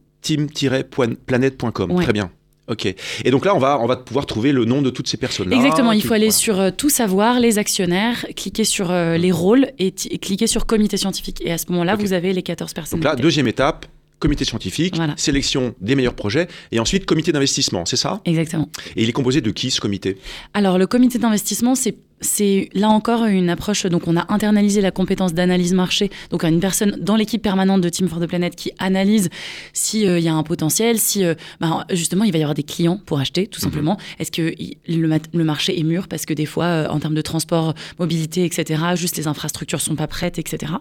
Ouais. 1.91 2.03
Très 2.03 2.13
bien. 2.13 2.31
Ok. 2.71 2.85
Et 2.85 3.31
donc 3.31 3.43
là, 3.43 3.53
on 3.53 3.59
va, 3.59 3.79
on 3.81 3.85
va 3.85 3.97
pouvoir 3.97 4.25
trouver 4.25 4.53
le 4.53 4.63
nom 4.63 4.81
de 4.81 4.89
toutes 4.89 5.07
ces 5.07 5.17
personnes-là. 5.17 5.57
Exactement, 5.57 5.91
il 5.91 6.01
faut 6.01 6.13
aller 6.13 6.27
voilà. 6.27 6.39
sur 6.39 6.59
euh, 6.59 6.71
tout 6.75 6.89
savoir, 6.89 7.41
les 7.41 7.57
actionnaires, 7.57 8.25
cliquer 8.37 8.63
sur 8.63 8.91
euh, 8.91 9.17
les 9.17 9.31
rôles 9.31 9.71
et, 9.77 9.91
cliquer 9.91 10.47
sur 10.47 10.65
comité 10.65 10.95
scientifique. 10.95 11.41
Et 11.43 11.51
à 11.51 11.57
ce 11.57 11.65
moment-là, 11.69 11.97
vous 11.97 12.13
avez 12.13 12.31
les 12.31 12.43
14 12.43 12.73
personnes. 12.73 12.99
Donc 13.01 13.03
là, 13.03 13.17
deuxième 13.17 13.49
étape, 13.49 13.87
comité 14.19 14.45
scientifique, 14.45 14.95
Voilà. 14.95 15.15
sélection 15.17 15.75
des 15.81 15.95
meilleurs 15.95 16.13
projets, 16.13 16.47
et 16.71 16.79
ensuite 16.79 17.05
comité 17.05 17.33
d'investissement, 17.33 17.85
c'est 17.85 17.97
ça? 17.97 18.21
Exactement. 18.23 18.69
Et 18.95 19.03
il 19.03 19.09
est 19.09 19.13
composé 19.13 19.41
de 19.41 19.51
qui 19.51 19.69
ce 19.69 19.81
comité? 19.81 20.17
Alors, 20.53 20.77
le 20.77 20.87
comité 20.87 21.19
d'investissement, 21.19 21.75
c'est 21.75 21.95
c'est 22.21 22.69
là 22.73 22.89
encore 22.89 23.25
une 23.25 23.49
approche. 23.49 23.85
Donc, 23.85 24.07
on 24.07 24.15
a 24.15 24.25
internalisé 24.33 24.79
la 24.81 24.91
compétence 24.91 25.33
d'analyse 25.33 25.73
marché. 25.73 26.09
Donc, 26.29 26.43
une 26.43 26.59
personne 26.59 26.97
dans 27.01 27.15
l'équipe 27.15 27.41
permanente 27.41 27.81
de 27.81 27.89
Team 27.89 28.07
for 28.07 28.19
the 28.19 28.27
Planet 28.27 28.55
qui 28.55 28.71
analyse 28.79 29.29
s'il 29.73 30.19
y 30.19 30.27
a 30.27 30.33
un 30.33 30.43
potentiel, 30.43 30.99
si 30.99 31.23
euh, 31.25 31.33
bah, 31.59 31.85
justement 31.91 32.23
il 32.23 32.31
va 32.31 32.37
y 32.37 32.41
avoir 32.41 32.53
des 32.55 32.63
clients 32.63 32.99
pour 33.05 33.19
acheter, 33.19 33.47
tout 33.47 33.59
simplement. 33.59 33.97
Est-ce 34.19 34.31
que 34.31 34.53
le, 34.87 35.07
mat- 35.07 35.29
le 35.33 35.43
marché 35.43 35.79
est 35.79 35.83
mûr 35.83 36.07
Parce 36.07 36.25
que 36.25 36.33
des 36.33 36.45
fois, 36.45 36.65
euh, 36.65 36.87
en 36.89 36.99
termes 36.99 37.15
de 37.15 37.21
transport, 37.21 37.73
mobilité, 37.99 38.45
etc., 38.45 38.81
juste 38.95 39.17
les 39.17 39.27
infrastructures 39.27 39.81
sont 39.81 39.95
pas 39.95 40.07
prêtes, 40.07 40.37
etc. 40.39 40.73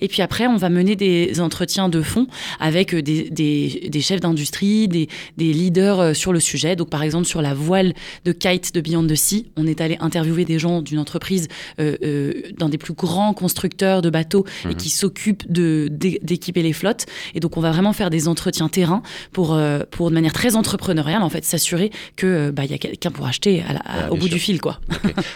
Et 0.00 0.08
puis 0.08 0.22
après, 0.22 0.46
on 0.46 0.56
va 0.56 0.70
mener 0.70 0.96
des 0.96 1.40
entretiens 1.40 1.88
de 1.88 2.02
fond 2.02 2.26
avec 2.60 2.94
euh, 2.94 3.02
des, 3.02 3.30
des- 3.30 3.88
des 3.90 4.00
chefs 4.00 4.20
d'industrie, 4.20 4.88
des, 4.88 5.08
des 5.36 5.52
leaders 5.52 6.00
euh, 6.00 6.14
sur 6.14 6.32
le 6.32 6.40
sujet. 6.40 6.76
Donc, 6.76 6.90
par 6.90 7.02
exemple, 7.02 7.26
sur 7.26 7.42
la 7.42 7.54
voile 7.54 7.94
de 8.24 8.32
kite 8.32 8.74
de 8.74 8.80
Beyond 8.80 9.06
the 9.06 9.14
Sea, 9.16 9.46
on 9.56 9.66
est 9.66 9.80
allé 9.80 9.96
interviewer 10.00 10.44
des 10.44 10.58
gens 10.58 10.82
d'une 10.84 10.98
entreprise 10.98 11.48
euh, 11.80 11.96
euh, 12.02 12.32
dans 12.58 12.68
des 12.68 12.78
plus 12.78 12.94
grands 12.94 13.34
constructeurs 13.34 14.02
de 14.02 14.10
bateaux 14.10 14.44
et 14.70 14.74
qui 14.74 14.90
s'occupent 14.90 15.50
de- 15.50 15.88
d'é- 15.90 16.20
d'équiper 16.22 16.62
les 16.62 16.72
flottes. 16.72 17.06
Et 17.34 17.40
donc, 17.40 17.56
on 17.56 17.60
va 17.60 17.70
vraiment 17.72 17.92
faire 17.92 18.10
des 18.10 18.28
entretiens 18.28 18.68
terrain 18.68 19.02
pour, 19.32 19.54
euh, 19.54 19.80
pour 19.90 20.10
de 20.10 20.14
manière 20.14 20.32
très 20.32 20.56
entrepreneuriale, 20.56 21.22
en 21.22 21.30
fait, 21.30 21.44
s'assurer 21.44 21.90
euh, 22.24 22.52
bah, 22.52 22.64
y 22.64 22.72
a 22.74 22.78
quelqu'un 22.78 23.10
pour 23.10 23.26
acheter 23.26 23.62
à 23.68 23.72
la- 23.74 23.78
à- 23.80 24.04
Ah, 24.06 24.12
au 24.12 24.16
bout 24.16 24.26
sûr. 24.26 24.34
du 24.34 24.40
fil, 24.40 24.60
quoi. 24.60 24.80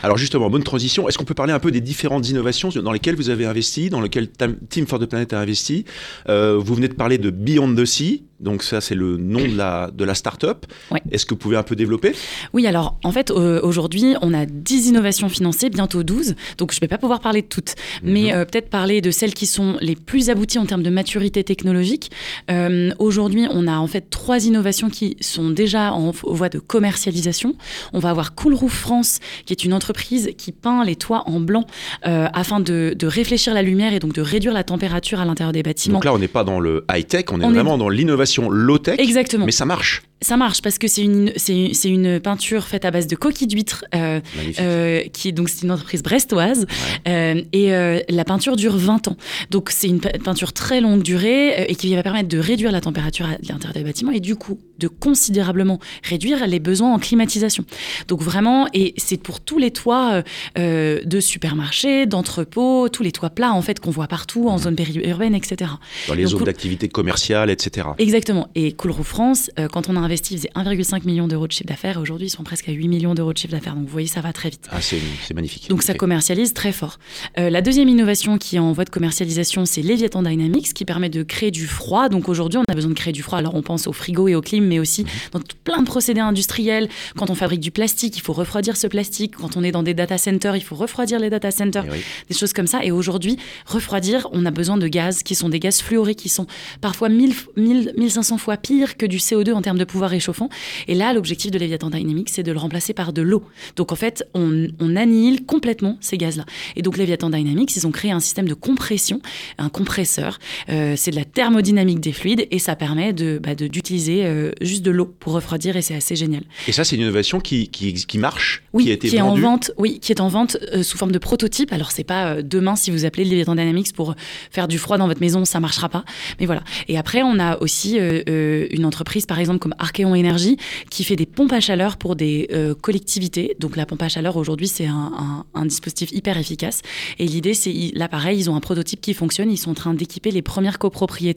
Alors 0.02 0.16
justement, 0.18 0.48
bonne 0.50 0.62
transition. 0.64 1.08
Est-ce 1.08 1.18
qu'on 1.18 1.24
peut 1.24 1.34
parler 1.34 1.52
un 1.52 1.58
peu 1.58 1.70
des 1.70 1.80
différentes 1.80 2.28
innovations 2.28 2.70
dans 2.70 2.92
lesquelles 2.92 3.14
vous 3.16 3.30
avez 3.30 3.46
investi, 3.46 3.88
dans 3.90 4.00
lesquelles 4.00 4.28
Team 4.68 4.86
for 4.86 4.98
the 4.98 5.06
Planet 5.06 5.32
a 5.32 5.40
investi? 5.40 5.84
Euh, 6.28 6.58
Vous 6.58 6.74
venez 6.74 6.88
de 6.88 6.94
parler 6.94 7.18
de 7.18 7.30
Beyond 7.30 7.74
the 7.74 7.84
Sea, 7.84 8.22
donc 8.40 8.62
ça 8.62 8.80
c'est 8.80 8.94
le 8.94 9.16
nom 9.16 9.40
de 9.40 9.56
la, 9.56 9.90
de 9.92 10.04
la 10.04 10.14
start-up. 10.14 10.66
Ouais. 10.90 11.02
Est-ce 11.10 11.26
que 11.26 11.34
vous 11.34 11.38
pouvez 11.38 11.56
un 11.56 11.62
peu 11.62 11.76
développer? 11.76 12.12
Oui, 12.52 12.66
alors 12.66 12.98
en 13.04 13.12
fait, 13.12 13.30
euh, 13.30 13.60
aujourd'hui, 13.62 14.14
on 14.22 14.32
a 14.34 14.46
10 14.46 14.88
innovations 14.88 15.28
financées, 15.28 15.70
bientôt 15.70 16.02
12, 16.02 16.34
donc 16.58 16.72
je 16.72 16.76
ne 16.76 16.80
vais 16.80 16.88
pas 16.88 16.98
pouvoir 16.98 17.20
parler 17.20 17.42
de 17.42 17.46
toutes, 17.46 17.74
mais 18.02 18.32
euh, 18.32 18.44
peut-être 18.44 18.70
parler 18.70 19.00
de 19.00 19.10
celles 19.10 19.34
qui 19.34 19.46
sont 19.46 19.76
les 19.80 19.96
plus 19.96 20.30
abouties 20.30 20.58
en 20.58 20.66
termes 20.66 20.82
de 20.82 20.90
maturité 20.90 21.42
technologique. 21.44 22.10
Euh, 22.50 22.90
aujourd'hui, 22.98 23.46
on 23.50 23.66
a 23.66 23.76
en 23.78 23.86
fait 23.86 24.08
trois 24.10 24.44
innovations 24.46 24.88
qui 24.90 25.16
sont 25.20 25.50
déjà 25.50 25.92
en 25.92 26.12
voie 26.24 26.48
de 26.48 26.58
commercialisation. 26.58 27.54
On 27.92 27.98
va 27.98 28.10
avoir 28.10 28.34
Cool 28.34 28.54
Roof 28.54 28.72
France, 28.72 29.18
qui 29.46 29.52
est 29.52 29.64
une 29.64 29.72
entreprise 29.74 30.30
qui 30.36 30.52
peint 30.52 30.84
les 30.84 30.96
toits 30.96 31.24
en 31.26 31.40
blanc 31.40 31.64
afin 32.02 32.60
de, 32.60 32.94
de 32.96 33.06
réfléchir 33.06 33.54
la 33.54 33.62
lumière 33.62 33.92
et 33.92 33.98
donc 33.98 34.12
de 34.14 34.20
réduire 34.22 34.52
la 34.52 34.64
température 34.64 35.20
à 35.20 35.24
l'intérieur 35.24 35.52
des 35.52 35.62
bâtiments. 35.62 35.94
Donc 35.98 36.04
là, 36.04 36.12
on 36.14 36.18
n'est 36.18 36.28
pas 36.28 36.44
dans 36.44 36.60
le 36.60 36.84
high-tech, 36.90 37.24
on 37.30 37.40
est 37.40 37.44
On 37.44 37.50
est- 37.50 37.54
vraiment 37.54 37.78
dans 37.78 37.88
l'innovation 37.88 38.27
low-tech, 38.50 38.98
Exactement. 38.98 39.46
mais 39.46 39.52
ça 39.52 39.64
marche. 39.64 40.02
Ça 40.20 40.36
marche 40.36 40.62
parce 40.62 40.78
que 40.78 40.88
c'est 40.88 41.02
une, 41.04 41.32
c'est, 41.36 41.70
c'est 41.74 41.88
une 41.88 42.18
peinture 42.18 42.64
faite 42.64 42.84
à 42.84 42.90
base 42.90 43.06
de 43.06 43.14
coquilles 43.14 43.46
d'huîtres 43.46 43.84
euh, 43.94 44.20
euh, 44.60 45.02
qui 45.12 45.28
est 45.28 45.32
donc 45.32 45.48
c'est 45.48 45.62
une 45.62 45.70
entreprise 45.70 46.02
brestoise 46.02 46.66
euh, 47.06 47.40
et 47.52 47.72
euh, 47.72 48.00
la 48.08 48.24
peinture 48.24 48.56
dure 48.56 48.76
20 48.76 49.08
ans. 49.08 49.16
Donc 49.50 49.70
c'est 49.70 49.86
une 49.86 50.00
pe- 50.00 50.18
peinture 50.18 50.52
très 50.52 50.80
longue 50.80 51.02
durée 51.04 51.64
et 51.68 51.74
qui 51.76 51.94
va 51.94 52.02
permettre 52.02 52.28
de 52.28 52.38
réduire 52.38 52.72
la 52.72 52.80
température 52.80 53.26
à 53.26 53.36
l'intérieur 53.48 53.74
des 53.74 53.84
bâtiments 53.84 54.10
et 54.10 54.18
du 54.18 54.34
coup 54.34 54.58
de 54.80 54.88
considérablement 54.88 55.78
réduire 56.02 56.46
les 56.48 56.58
besoins 56.58 56.92
en 56.94 56.98
climatisation. 56.98 57.64
Donc 58.08 58.20
vraiment 58.20 58.66
et 58.74 58.94
c'est 58.96 59.16
pour 59.22 59.40
tous 59.40 59.58
les 59.58 59.70
toits 59.70 60.22
de 60.56 61.20
supermarchés, 61.20 62.06
d'entrepôts, 62.06 62.88
tous 62.88 63.02
les 63.04 63.12
toits 63.12 63.30
plats 63.30 63.52
en 63.52 63.62
fait 63.62 63.78
qu'on 63.80 63.90
voit 63.90 64.08
partout 64.08 64.48
en 64.48 64.58
zone 64.58 64.74
périurbaine, 64.76 65.34
etc. 65.34 65.70
dans 66.08 66.14
les 66.14 66.22
donc, 66.24 66.30
zones 66.30 66.38
cool- 66.40 66.46
d'activité 66.46 66.88
commerciale, 66.88 67.50
etc. 67.50 67.88
Exactement. 67.98 68.48
Et 68.56 68.72
Cool 68.72 68.90
Roof 68.90 69.06
France, 69.06 69.50
quand 69.72 69.88
on 69.88 69.96
a 69.96 70.07
investi, 70.08 70.34
ils 70.34 70.38
faisaient 70.38 70.50
1,5 70.54 71.04
million 71.06 71.28
d'euros 71.28 71.46
de 71.46 71.52
chiffre 71.52 71.68
d'affaires. 71.68 72.00
Aujourd'hui, 72.00 72.26
ils 72.26 72.30
sont 72.30 72.42
presque 72.42 72.68
à 72.68 72.72
8 72.72 72.88
millions 72.88 73.14
d'euros 73.14 73.32
de 73.32 73.38
chiffre 73.38 73.52
d'affaires. 73.52 73.74
Donc, 73.74 73.84
vous 73.84 73.92
voyez, 73.92 74.08
ça 74.08 74.20
va 74.20 74.32
très 74.32 74.50
vite. 74.50 74.66
Ah, 74.70 74.80
c'est 74.80 74.98
magnifique. 75.34 75.68
Donc 75.68 75.82
ça 75.82 75.94
commercialise 75.94 76.54
très 76.54 76.72
fort. 76.72 76.98
Euh, 77.38 77.50
la 77.50 77.60
deuxième 77.62 77.88
innovation 77.88 78.38
qui 78.38 78.56
est 78.56 78.58
en 78.58 78.72
voie 78.72 78.84
de 78.84 78.90
commercialisation, 78.90 79.64
c'est 79.66 79.82
Leviathan 79.82 80.22
Dynamics 80.22 80.72
qui 80.74 80.84
permet 80.84 81.08
de 81.10 81.22
créer 81.22 81.50
du 81.50 81.66
froid. 81.66 82.08
Donc 82.08 82.28
aujourd'hui, 82.28 82.58
on 82.58 82.64
a 82.70 82.74
besoin 82.74 82.90
de 82.90 82.96
créer 82.96 83.12
du 83.12 83.22
froid. 83.22 83.38
Alors 83.38 83.54
on 83.54 83.62
pense 83.62 83.86
au 83.86 83.92
frigo 83.92 84.28
et 84.28 84.34
au 84.34 84.40
clim, 84.40 84.64
mais 84.66 84.78
aussi 84.78 85.04
dans 85.32 85.40
tout- 85.40 85.56
plein 85.64 85.80
de 85.82 85.86
procédés 85.86 86.20
industriels. 86.20 86.88
Quand 87.16 87.28
on 87.30 87.34
fabrique 87.34 87.60
du 87.60 87.70
plastique, 87.70 88.16
il 88.16 88.20
faut 88.20 88.32
refroidir 88.32 88.76
ce 88.76 88.86
plastique. 88.86 89.34
Quand 89.36 89.56
on 89.56 89.62
est 89.62 89.72
dans 89.72 89.82
des 89.82 89.94
data 89.94 90.16
centers, 90.18 90.56
il 90.56 90.62
faut 90.62 90.76
refroidir 90.76 91.18
les 91.20 91.28
data 91.30 91.50
centers. 91.50 91.84
Eh 91.86 91.90
oui. 91.92 91.98
Des 92.30 92.34
choses 92.34 92.52
comme 92.52 92.66
ça. 92.66 92.84
Et 92.84 92.90
aujourd'hui, 92.90 93.36
refroidir, 93.66 94.28
on 94.32 94.46
a 94.46 94.50
besoin 94.50 94.78
de 94.78 94.88
gaz 94.88 95.22
qui 95.22 95.34
sont 95.34 95.48
des 95.48 95.58
gaz 95.60 95.80
fluorés 95.82 96.14
qui 96.14 96.28
sont 96.28 96.46
parfois 96.80 97.08
1000, 97.08 97.34
1000, 97.56 97.92
1500 97.98 98.38
fois 98.38 98.56
pires 98.56 98.96
que 98.96 99.04
du 99.06 99.18
CO2 99.18 99.52
en 99.52 99.60
termes 99.62 99.78
de 99.78 99.84
pouvoir 99.84 99.97
réchauffant. 100.06 100.48
Et 100.86 100.94
là, 100.94 101.12
l'objectif 101.12 101.50
de 101.50 101.58
Leviathan 101.58 101.90
Dynamics, 101.90 102.28
c'est 102.30 102.42
de 102.42 102.52
le 102.52 102.58
remplacer 102.58 102.92
par 102.92 103.12
de 103.12 103.22
l'eau. 103.22 103.42
Donc 103.76 103.92
en 103.92 103.96
fait, 103.96 104.24
on, 104.34 104.68
annihile 104.96 105.44
complètement 105.44 105.96
ces 106.00 106.16
gaz-là. 106.16 106.44
Et 106.74 106.82
donc 106.82 106.96
Leviathan 106.96 107.30
Dynamics, 107.30 107.76
ils 107.76 107.86
ont 107.86 107.90
créé 107.90 108.10
un 108.10 108.20
système 108.20 108.48
de 108.48 108.54
compression, 108.54 109.20
un 109.58 109.68
compresseur. 109.68 110.38
Euh, 110.70 110.94
c'est 110.96 111.10
de 111.10 111.16
la 111.16 111.24
thermodynamique 111.38 112.00
des 112.00 112.10
fluides 112.12 112.48
et 112.50 112.58
ça 112.58 112.74
permet 112.74 113.12
de, 113.12 113.38
bah, 113.40 113.54
d'utiliser 113.54 114.24
euh, 114.24 114.50
juste 114.60 114.82
de 114.82 114.90
l'eau 114.90 115.04
pour 115.06 115.34
refroidir 115.34 115.76
et 115.76 115.82
c'est 115.82 115.94
assez 115.94 116.16
génial. 116.16 116.42
Et 116.66 116.72
ça, 116.72 116.82
c'est 116.82 116.96
une 116.96 117.02
innovation 117.02 117.38
qui, 117.38 117.68
qui, 117.68 117.94
qui 117.94 118.18
marche, 118.18 118.64
Oui, 118.72 118.86
qui 118.86 118.90
a 118.90 118.94
été 118.94 119.14
est 119.16 119.20
en 119.20 119.36
vente, 119.36 119.70
oui, 119.78 120.00
qui 120.00 120.10
est 120.10 120.20
en 120.20 120.26
vente 120.26 120.56
euh, 120.74 120.82
sous 120.82 120.98
forme 120.98 121.12
de 121.12 121.18
prototype. 121.18 121.72
Alors 121.72 121.92
c'est 121.92 122.02
pas 122.02 122.22
euh, 122.34 122.42
demain 122.42 122.74
si 122.74 122.90
vous 122.90 123.04
appelez 123.04 123.24
Leviathan 123.24 123.54
Dynamics 123.54 123.92
pour 123.92 124.16
faire 124.50 124.66
du 124.66 124.78
froid 124.78 124.98
dans 124.98 125.06
votre 125.06 125.20
maison, 125.20 125.44
ça 125.44 125.60
marchera 125.60 125.88
pas. 125.88 126.04
Mais 126.40 126.46
voilà. 126.46 126.64
Et 126.88 126.98
après, 126.98 127.22
on 127.22 127.38
a 127.38 127.56
aussi 127.60 127.96
une 127.98 128.84
entreprise, 128.84 129.24
par 129.24 129.38
exemple 129.38 129.60
comme 129.60 129.76
Archeon 129.78 130.16
Énergie, 130.16 130.56
qui 130.90 131.04
fait 131.04 131.14
des 131.14 131.26
pompes 131.26 131.52
à 131.52 131.60
chaleur 131.60 131.98
pour 131.98 132.16
des 132.16 132.48
collectivités. 132.82 133.54
Donc 133.60 133.76
la 133.76 133.86
pompe 133.86 134.02
à 134.02 134.08
chaleur 134.08 134.36
aujourd'hui, 134.36 134.66
c'est 134.66 134.86
un, 134.86 135.12
un- 135.16 135.44
un 135.54 135.66
dispositif 135.66 136.10
hyper 136.10 136.36
efficace. 136.36 136.82
Et 137.20 137.26
l'idée, 137.26 137.54
c'est 137.54 137.72
là 137.94 138.08
pareil, 138.08 138.38
ils 138.40 138.50
ont 138.50 138.56
un 138.56 138.60
prototype 138.60 139.00
qui 139.00 139.14
fonctionne. 139.14 139.52
Ils 139.52 139.56
sont 139.56 139.70
en 139.70 139.74
train 139.74 139.94
d'équiper 139.94 140.32
les 140.32 140.42
premières 140.42 140.78
copropriétés 140.80 141.27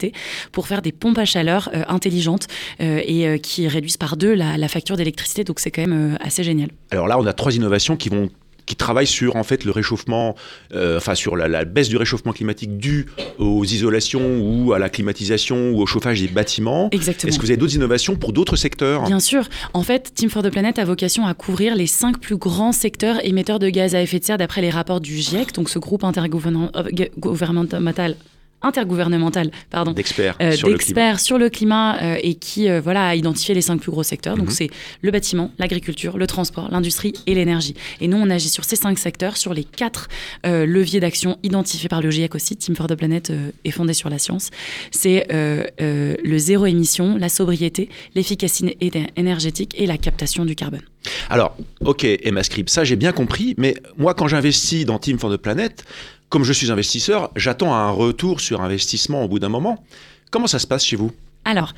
pour 0.52 0.66
faire 0.66 0.82
des 0.82 0.92
pompes 0.92 1.18
à 1.18 1.24
chaleur 1.24 1.70
euh, 1.74 1.82
intelligentes 1.88 2.46
euh, 2.80 3.00
et 3.04 3.26
euh, 3.26 3.38
qui 3.38 3.66
réduisent 3.68 3.96
par 3.96 4.16
deux 4.16 4.34
la, 4.34 4.56
la 4.56 4.68
facture 4.68 4.96
d'électricité. 4.96 5.44
Donc 5.44 5.60
c'est 5.60 5.70
quand 5.70 5.86
même 5.86 6.18
assez 6.20 6.44
génial. 6.44 6.70
Alors 6.90 7.08
là, 7.08 7.18
on 7.18 7.26
a 7.26 7.32
trois 7.32 7.54
innovations 7.54 7.96
qui 7.96 8.08
vont 8.08 8.30
qui 8.64 8.76
travaillent 8.76 9.08
sur 9.08 9.34
en 9.34 9.42
fait 9.42 9.64
le 9.64 9.72
réchauffement, 9.72 10.36
euh, 10.72 10.96
enfin 10.96 11.16
sur 11.16 11.34
la, 11.34 11.48
la 11.48 11.64
baisse 11.64 11.88
du 11.88 11.96
réchauffement 11.96 12.32
climatique 12.32 12.78
dû 12.78 13.06
aux 13.38 13.64
isolations 13.64 14.38
ou 14.40 14.72
à 14.72 14.78
la 14.78 14.88
climatisation 14.88 15.72
ou 15.72 15.82
au 15.82 15.86
chauffage 15.86 16.20
des 16.20 16.28
bâtiments. 16.28 16.88
Exactement. 16.92 17.28
Est-ce 17.28 17.40
que 17.40 17.44
vous 17.44 17.50
avez 17.50 17.56
d'autres 17.56 17.74
innovations 17.74 18.14
pour 18.14 18.32
d'autres 18.32 18.54
secteurs? 18.54 19.02
Bien 19.02 19.18
sûr. 19.18 19.48
En 19.74 19.82
fait, 19.82 20.12
Team 20.14 20.30
for 20.30 20.44
the 20.44 20.50
Planet 20.50 20.78
a 20.78 20.84
vocation 20.84 21.26
à 21.26 21.34
couvrir 21.34 21.74
les 21.74 21.88
cinq 21.88 22.20
plus 22.20 22.36
grands 22.36 22.70
secteurs 22.70 23.16
émetteurs 23.26 23.58
de 23.58 23.68
gaz 23.68 23.96
à 23.96 24.00
effet 24.00 24.20
de 24.20 24.24
serre 24.24 24.38
d'après 24.38 24.62
les 24.62 24.70
rapports 24.70 25.00
du 25.00 25.16
GIEC, 25.16 25.52
donc 25.54 25.68
ce 25.68 25.80
groupe 25.80 26.04
intergouvernemental, 26.04 28.14
intergouvernemental 28.62 29.50
pardon, 29.70 29.92
d'experts 29.92 30.36
euh, 30.40 30.52
sur 30.52 30.68
le 30.68 30.74
climat 30.74 30.78
d'experts 30.78 31.20
sur 31.20 31.38
le 31.38 31.48
climat 31.50 31.98
euh, 32.02 32.16
et 32.22 32.34
qui 32.34 32.68
euh, 32.68 32.80
voilà 32.80 33.08
a 33.08 33.14
identifié 33.14 33.54
les 33.54 33.60
cinq 33.62 33.80
plus 33.80 33.90
gros 33.90 34.02
secteurs. 34.02 34.36
Donc 34.36 34.46
Mhm. 34.48 34.54
c'est 34.54 34.70
le 35.00 35.10
bâtiment, 35.10 35.50
l'agriculture, 35.58 36.18
le 36.18 36.26
transport, 36.26 36.68
l'industrie 36.70 37.12
et 37.26 37.34
l'énergie. 37.34 37.74
Et 38.00 38.08
nous 38.08 38.16
on 38.16 38.28
agit 38.30 38.48
sur 38.48 38.64
ces 38.64 38.76
cinq 38.76 38.98
secteurs, 38.98 39.36
sur 39.36 39.54
les 39.54 39.64
quatre 39.64 40.08
leviers 40.44 41.00
d'action 41.00 41.38
identifiés 41.42 41.88
par 41.88 42.00
le 42.02 42.10
GIEC 42.10 42.34
aussi. 42.34 42.56
Team 42.56 42.74
for 42.76 42.86
the 42.86 42.94
Planet 42.94 43.32
est 43.64 43.70
fondé 43.70 43.92
sur 43.94 44.08
la 44.10 44.18
science. 44.18 44.50
C'est 44.90 45.26
le 45.30 46.38
zéro 46.38 46.66
émission, 46.66 47.16
la 47.16 47.28
sobriété, 47.28 47.88
l'efficacité 48.14 48.76
éner- 48.80 49.08
énergétique 49.16 49.74
et 49.78 49.86
la 49.86 49.98
captation 49.98 50.44
du 50.44 50.54
carbone. 50.54 50.82
Alors, 51.30 51.56
ok, 51.80 52.04
Emma 52.04 52.42
Script, 52.42 52.70
ça 52.70 52.84
j'ai 52.84 52.96
bien 52.96 53.12
compris, 53.12 53.54
mais 53.58 53.74
moi 53.96 54.14
quand 54.14 54.28
j'investis 54.28 54.84
dans 54.84 54.98
Team 54.98 55.18
for 55.18 55.30
the 55.32 55.36
Planet, 55.36 55.84
comme 56.32 56.44
je 56.44 56.52
suis 56.54 56.70
investisseur, 56.72 57.30
j'attends 57.36 57.74
un 57.74 57.90
retour 57.90 58.40
sur 58.40 58.62
investissement 58.62 59.22
au 59.22 59.28
bout 59.28 59.38
d'un 59.38 59.50
moment. 59.50 59.84
Comment 60.30 60.46
ça 60.46 60.58
se 60.58 60.66
passe 60.66 60.82
chez 60.82 60.96
vous? 60.96 61.10
Alors, 61.44 61.74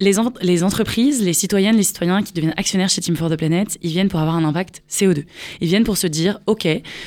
les, 0.00 0.18
en- 0.18 0.32
les 0.42 0.64
entreprises, 0.64 1.22
les 1.22 1.32
citoyennes, 1.32 1.76
les 1.76 1.84
citoyens 1.84 2.20
qui 2.24 2.32
deviennent 2.32 2.54
actionnaires 2.56 2.88
chez 2.88 3.00
Team 3.00 3.14
for 3.14 3.30
the 3.30 3.36
Planet, 3.36 3.78
ils 3.80 3.90
viennent 3.92 4.08
pour 4.08 4.18
avoir 4.18 4.34
un 4.34 4.44
impact 4.44 4.82
CO2. 4.90 5.22
Ils 5.60 5.68
viennent 5.68 5.84
pour 5.84 5.96
se 5.96 6.08
dire, 6.08 6.40
OK, 6.46 6.66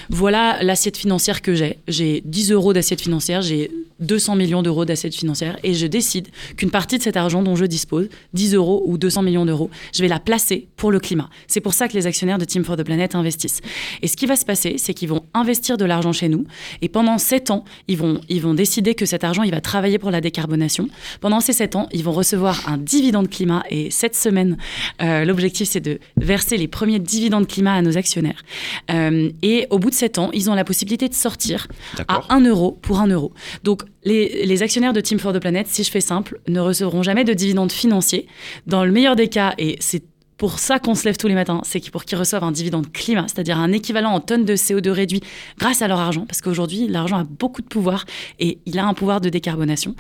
voilà 0.10 0.63
l'assiette 0.63 0.96
financière 0.96 1.42
que 1.42 1.54
j'ai. 1.54 1.80
J'ai 1.89 2.22
10 2.24 2.51
euros 2.54 2.72
d'assiette 2.72 3.01
financière, 3.01 3.42
j'ai 3.42 3.70
200 4.00 4.36
millions 4.36 4.62
d'euros 4.62 4.86
d'assiette 4.86 5.16
financière 5.16 5.58
et 5.63 5.74
je 5.74 5.88
décide 5.88 6.27
qu'une 6.56 6.72
partie 6.72 6.98
de 6.98 7.04
cet 7.04 7.18
argent 7.18 7.42
dont 7.42 7.56
je 7.56 7.66
dispose, 7.66 8.10
10 8.34 8.56
euros 8.56 8.84
ou 8.86 8.98
200 8.98 9.24
millions 9.24 9.46
d'euros, 9.46 9.70
je 9.94 10.01
vais 10.01 10.08
la 10.08 10.20
placer 10.20 10.68
pour 10.75 10.92
le 10.92 11.00
climat. 11.00 11.30
C'est 11.48 11.62
pour 11.62 11.74
ça 11.74 11.88
que 11.88 11.94
les 11.94 12.08
actionnaires 12.08 12.38
de 12.38 12.46
Team 12.46 12.63
for 12.63 12.77
the 12.77 12.84
Planet 12.84 13.16
investissent. 13.16 13.62
Et 14.01 14.08
ce 14.08 14.16
qui 14.16 14.25
va 14.25 14.36
se 14.36 14.46
passer, 14.46 14.75
c'est 14.77 14.94
qu'ils 14.94 15.10
vont 15.10 15.24
investir 15.34 15.77
de 15.77 15.86
l'argent 15.86 16.12
chez 16.12 16.30
nous 16.30 16.46
et 16.82 16.89
pendant 16.89 17.18
7 17.18 17.51
ans, 17.51 17.66
ils 17.88 17.98
vont, 17.98 18.22
ils 18.30 18.42
vont 18.42 18.54
décider 18.54 18.96
que 18.96 19.06
cet 19.06 19.24
argent, 19.24 19.44
il 19.44 19.51
va 19.51 19.62
travailler 19.62 20.00
pour 20.00 20.12
la 20.12 20.22
décarbonation. 20.22 20.89
Pendant 21.22 21.39
ces 21.39 21.54
7 21.54 21.75
ans, 21.75 21.88
ils 21.92 22.04
vont 22.04 22.12
recevoir 22.12 22.68
un 22.70 22.77
dividende 22.77 23.30
climat 23.30 23.63
et 23.70 23.92
cette 23.92 24.16
semaine, 24.16 24.58
euh, 25.01 25.25
l'objectif, 25.25 25.70
c'est 25.70 25.80
de 25.80 26.00
verser 26.18 26.58
les 26.58 26.68
premiers 26.68 27.00
dividendes 27.00 27.48
climat 27.48 27.74
à 27.74 27.82
nos 27.82 27.98
actionnaires. 27.98 28.44
Euh, 28.92 29.30
et 29.42 29.68
au 29.70 29.80
bout 29.80 29.89
de 29.89 29.96
7 29.96 30.20
ans, 30.20 30.30
ils 30.34 30.50
ont 30.50 30.56
la 30.56 30.63
possibilité 30.63 31.10
de 31.10 31.13
sortir 31.13 31.68
à 31.94 31.98
D'accord 31.98 32.27
1 32.30 32.42
euro 32.42 32.77
pour 32.82 33.00
1 33.00 33.08
euro. 33.08 33.34
Donc, 33.63 33.84
les, 34.04 34.63
actionnaires 34.63 34.94
de 34.94 35.01
Team 35.01 35.20
for 35.20 35.34
the 35.34 35.39
Planet, 35.39 35.68
si 35.68 35.84
je 35.84 35.92
fais 35.92 36.01
simple, 36.01 36.39
ne 36.48 36.60
recevront 36.60 37.04
jamais 37.04 37.24
de 37.24 37.34
dividendes 37.34 37.72
financiers. 37.72 38.27
Dans 38.66 38.86
le 38.86 38.92
meilleur 38.92 39.16
des 39.16 39.27
cas, 39.27 39.54
et 39.58 39.77
c'est 39.80 40.04
pour 40.38 40.60
ça 40.60 40.80
qu'on 40.80 40.96
se 40.96 41.04
lève 41.06 41.18
tous 41.18 41.27
les 41.27 41.34
matins, 41.34 41.62
c'est 41.63 41.89
pour 41.89 42.06
qu'ils 42.06 42.18
reçoivent 42.18 42.44
un 42.44 42.51
dividende 42.51 42.92
climat, 42.92 43.25
c'est-à-dire 43.27 43.58
un 43.58 43.72
équivalent 43.72 44.12
en 44.12 44.20
tonnes 44.20 44.46
de 44.46 44.56
CO2 44.56 44.89
réduit 44.92 45.22
grâce 45.58 45.82
à 45.82 45.88
leur 45.88 46.00
argent, 46.00 46.25
parce 46.25 46.42
qu'aujourd'hui, 46.42 46.88
l'argent 46.88 47.18
a 47.18 47.24
beaucoup 47.24 47.62
de 47.62 47.68
pouvoir 47.68 48.06
et 48.39 48.60
il 48.66 48.77
a 48.77 48.86
un 48.86 48.94
pouvoir 48.94 49.20
de 49.20 49.30
décarbonation. 49.30 49.96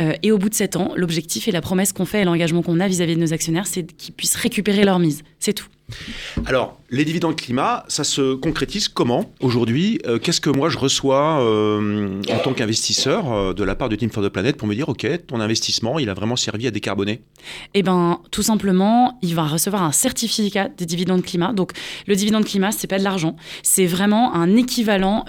Euh, 0.00 0.14
et 0.22 0.32
au 0.32 0.38
bout 0.38 0.48
de 0.48 0.54
7 0.54 0.76
ans, 0.76 0.92
l'objectif 0.96 1.46
et 1.46 1.52
la 1.52 1.60
promesse 1.60 1.92
qu'on 1.92 2.06
fait 2.06 2.22
et 2.22 2.24
l'engagement 2.24 2.62
qu'on 2.62 2.80
a 2.80 2.88
vis-à-vis 2.88 3.16
de 3.16 3.20
nos 3.20 3.32
actionnaires, 3.34 3.66
c'est 3.66 3.84
qu'ils 3.84 4.14
puissent 4.14 4.36
récupérer 4.36 4.84
leur 4.84 4.98
mise. 4.98 5.22
C'est 5.38 5.52
tout. 5.52 5.66
Alors, 6.46 6.80
les 6.90 7.04
dividendes 7.04 7.36
climat, 7.36 7.84
ça 7.88 8.04
se 8.04 8.34
concrétise 8.34 8.88
comment 8.88 9.32
aujourd'hui? 9.40 9.98
Euh, 10.06 10.18
Qu'est-ce 10.18 10.40
que 10.40 10.50
moi 10.50 10.68
je 10.68 10.78
reçois 10.78 11.40
euh, 11.42 12.20
en 12.30 12.38
tant 12.38 12.52
qu'investisseur 12.52 13.32
euh, 13.32 13.54
de 13.54 13.64
la 13.64 13.74
part 13.74 13.88
de 13.88 13.96
Team 13.96 14.10
for 14.10 14.22
the 14.22 14.28
Planet 14.28 14.56
pour 14.56 14.68
me 14.68 14.74
dire, 14.74 14.88
OK, 14.88 15.06
ton 15.26 15.40
investissement, 15.40 15.98
il 15.98 16.08
a 16.08 16.14
vraiment 16.14 16.36
servi 16.36 16.66
à 16.66 16.70
décarboner? 16.70 17.22
Eh 17.74 17.82
ben, 17.82 18.20
tout 18.30 18.42
simplement, 18.42 19.18
il 19.22 19.34
va 19.34 19.44
recevoir 19.44 19.82
un 19.82 19.92
certificat 19.92 20.68
des 20.68 20.86
dividendes 20.86 21.22
climat. 21.22 21.52
Donc, 21.52 21.72
le 22.06 22.16
dividende 22.16 22.44
climat, 22.44 22.72
c'est 22.72 22.86
pas 22.86 22.98
de 22.98 23.04
l'argent, 23.04 23.36
c'est 23.62 23.86
vraiment 23.86 24.34
un 24.34 24.56
équivalent. 24.56 25.24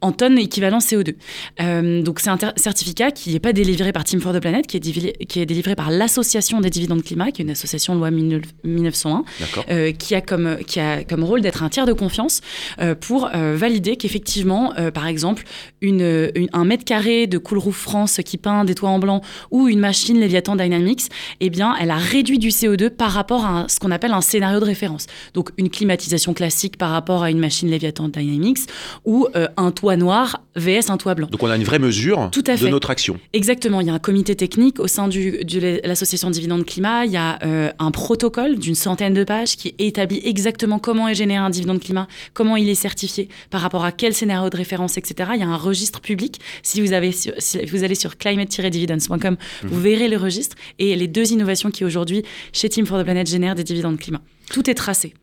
En 0.00 0.12
tonnes 0.12 0.38
équivalent 0.38 0.78
CO2. 0.78 1.14
Euh, 1.60 2.02
donc 2.02 2.20
c'est 2.20 2.30
un 2.30 2.38
certificat 2.56 3.10
qui 3.10 3.32
n'est 3.32 3.40
pas 3.40 3.52
délivré 3.52 3.92
par 3.92 4.04
Team 4.04 4.20
for 4.20 4.32
the 4.32 4.40
Planet, 4.40 4.66
qui 4.66 4.76
est, 4.76 4.80
divi- 4.80 5.12
qui 5.26 5.40
est 5.40 5.46
délivré 5.46 5.74
par 5.74 5.90
l'Association 5.90 6.60
des 6.60 6.70
dividendes 6.70 7.02
climat, 7.02 7.30
qui 7.32 7.42
est 7.42 7.44
une 7.44 7.50
association 7.50 7.94
loi 7.94 8.10
19- 8.10 8.42
1901, 8.64 9.24
D'accord 9.40 9.64
euh, 9.70 9.92
qui, 9.92 10.14
a 10.14 10.20
comme, 10.20 10.56
qui 10.66 10.80
a 10.80 11.04
comme 11.04 11.24
rôle 11.24 11.40
d'être 11.40 11.62
un 11.62 11.68
tiers 11.68 11.86
de 11.86 11.92
confiance 11.92 12.40
euh, 12.80 12.94
pour 12.94 13.28
valider 13.32 13.96
qu'effectivement, 13.96 14.72
par 14.94 15.06
exemple, 15.06 15.44
une, 15.80 16.30
une- 16.34 16.48
un 16.52 16.64
mètre 16.64 16.84
carré 16.84 17.26
de 17.26 17.38
Cool 17.38 17.58
Roof 17.58 17.76
France 17.76 18.20
qui 18.24 18.36
peint 18.38 18.64
des 18.64 18.74
toits 18.74 18.90
en 18.90 18.98
blanc 18.98 19.20
ou 19.50 19.68
une 19.68 19.80
machine 19.80 20.20
Leviathan 20.20 20.56
Dynamics, 20.56 21.02
eh 21.40 21.50
bien, 21.50 21.74
elle 21.80 21.90
a 21.90 21.96
réduit 21.96 22.38
du 22.38 22.48
CO2 22.48 22.90
par 22.90 23.10
rapport 23.12 23.44
à 23.44 23.48
un- 23.48 23.68
ce 23.68 23.78
qu'on 23.80 23.90
appelle 23.90 24.12
un 24.12 24.20
scénario 24.20 24.60
de 24.60 24.64
référence. 24.64 25.06
Donc, 25.34 25.50
une 25.58 25.70
climatisation 25.70 26.34
classique 26.34 26.76
par 26.76 26.90
rapport 26.90 27.22
à 27.22 27.30
une 27.30 27.38
machine 27.38 27.70
Leviathan 27.70 28.08
Dynamics 28.08 28.60
ou 29.04 29.26
un 29.56 29.70
toit 29.70 29.87
noir 29.96 30.42
vs 30.56 30.90
un 30.90 30.96
toit 30.96 31.14
blanc. 31.14 31.28
Donc 31.30 31.42
on 31.42 31.48
a 31.50 31.56
une 31.56 31.64
vraie 31.64 31.78
mesure 31.78 32.28
Tout 32.32 32.44
à 32.46 32.54
de 32.54 32.60
fait. 32.60 32.70
notre 32.70 32.90
action. 32.90 33.18
Exactement, 33.32 33.80
il 33.80 33.86
y 33.86 33.90
a 33.90 33.94
un 33.94 33.98
comité 33.98 34.34
technique 34.36 34.80
au 34.80 34.86
sein 34.86 35.08
du, 35.08 35.44
de 35.44 35.80
l'association 35.86 36.30
Dividende 36.30 36.64
Climat, 36.64 37.04
il 37.06 37.12
y 37.12 37.16
a 37.16 37.38
euh, 37.44 37.70
un 37.78 37.90
protocole 37.90 38.58
d'une 38.58 38.74
centaine 38.74 39.14
de 39.14 39.24
pages 39.24 39.56
qui 39.56 39.74
établit 39.78 40.20
exactement 40.24 40.78
comment 40.78 41.08
est 41.08 41.14
généré 41.14 41.38
un 41.44 41.50
dividende 41.50 41.80
climat, 41.80 42.06
comment 42.34 42.56
il 42.56 42.68
est 42.68 42.74
certifié, 42.74 43.28
par 43.50 43.60
rapport 43.60 43.84
à 43.84 43.92
quel 43.92 44.14
scénario 44.14 44.50
de 44.50 44.56
référence, 44.56 44.96
etc. 44.98 45.30
Il 45.34 45.40
y 45.40 45.42
a 45.44 45.48
un 45.48 45.56
registre 45.56 46.00
public. 46.00 46.38
Si 46.62 46.80
vous, 46.80 46.92
avez 46.92 47.12
sur- 47.12 47.32
si 47.38 47.64
vous 47.66 47.84
allez 47.84 47.94
sur 47.94 48.16
climate-dividends.com, 48.18 49.36
vous 49.64 49.80
verrez 49.80 50.08
le 50.08 50.16
registre 50.16 50.56
et 50.78 50.94
les 50.96 51.08
deux 51.08 51.32
innovations 51.32 51.70
qui 51.70 51.84
aujourd'hui, 51.84 52.22
chez 52.52 52.68
Team 52.68 52.86
for 52.86 52.98
the 53.00 53.04
Planet, 53.04 53.26
génèrent 53.28 53.54
des 53.54 53.64
dividendes 53.64 53.98
climat. 53.98 54.20
Tout 54.50 54.68
est 54.70 54.74
tracé. 54.74 55.14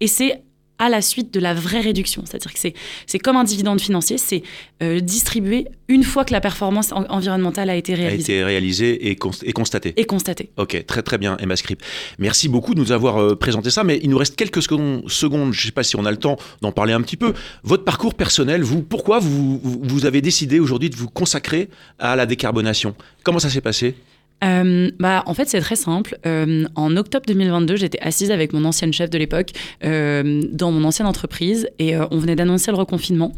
Et 0.00 0.06
c'est 0.06 0.42
à 0.78 0.88
la 0.88 1.00
suite 1.00 1.32
de 1.32 1.38
la 1.38 1.54
vraie 1.54 1.80
réduction. 1.80 2.24
C'est-à-dire 2.26 2.52
que 2.52 2.58
c'est, 2.58 3.18
comme 3.20 3.36
un 3.36 3.44
dividende 3.44 3.80
financier, 3.80 4.18
c'est 4.18 4.42
euh, 4.82 4.98
distribué 5.00 5.68
une 5.88 6.02
fois 6.02 6.24
que 6.24 6.32
la 6.32 6.40
performance 6.40 6.90
en- 6.92 7.04
environnementale 7.08 7.70
a 7.70 7.76
été 7.76 7.92
A 7.92 7.96
réalisée 7.96 8.32
été 8.38 8.44
réalisé 8.44 9.08
et, 9.10 9.14
const- 9.14 9.42
et 9.44 9.52
constaté. 9.52 9.92
et 9.96 10.04
constatée. 10.06 10.50
Ok, 10.56 10.84
très 10.86 11.02
très 11.02 11.18
bien, 11.18 11.36
Emma 11.38 11.54
Script. 11.56 11.84
Merci 12.18 12.48
beaucoup 12.48 12.74
de 12.74 12.80
nous 12.80 12.90
avoir 12.90 13.18
euh, 13.20 13.36
présenté 13.36 13.70
ça, 13.70 13.84
mais 13.84 14.00
il 14.02 14.10
nous 14.10 14.18
reste 14.18 14.34
quelques 14.34 14.62
secondes, 14.62 15.08
secondes 15.08 15.52
je 15.52 15.60
ne 15.62 15.66
sais 15.66 15.72
pas 15.72 15.84
si 15.84 15.94
on 15.96 16.04
a 16.04 16.10
le 16.10 16.16
temps 16.16 16.36
d'en 16.62 16.72
parler 16.72 16.92
un 16.94 17.00
petit 17.02 17.16
peu. 17.16 17.32
Votre 17.62 17.84
parcours 17.84 18.14
personnel, 18.14 18.62
vous, 18.62 18.82
pourquoi 18.82 19.18
vous 19.20 19.60
vous 19.62 20.06
avez 20.06 20.20
décidé 20.20 20.58
aujourd'hui 20.58 20.90
de 20.90 20.96
vous 20.96 21.08
consacrer 21.08 21.68
à 21.98 22.16
la 22.16 22.26
décarbonation? 22.26 22.94
Comment 23.22 23.38
ça 23.38 23.50
s'est 23.50 23.60
passé? 23.60 23.94
Euh, 24.42 24.90
bah, 24.98 25.22
en 25.26 25.34
fait, 25.34 25.48
c'est 25.48 25.60
très 25.60 25.76
simple. 25.76 26.18
Euh, 26.26 26.64
en 26.74 26.96
octobre 26.96 27.24
2022, 27.26 27.76
j'étais 27.76 28.00
assise 28.00 28.30
avec 28.30 28.52
mon 28.52 28.64
ancienne 28.64 28.92
chef 28.92 29.10
de 29.10 29.18
l'époque 29.18 29.50
euh, 29.84 30.42
dans 30.50 30.72
mon 30.72 30.84
ancienne 30.84 31.06
entreprise 31.06 31.68
et 31.78 31.96
on 31.96 32.18
venait 32.18 32.36
d'annoncer 32.36 32.70
le 32.70 32.76
reconfinement. 32.76 33.32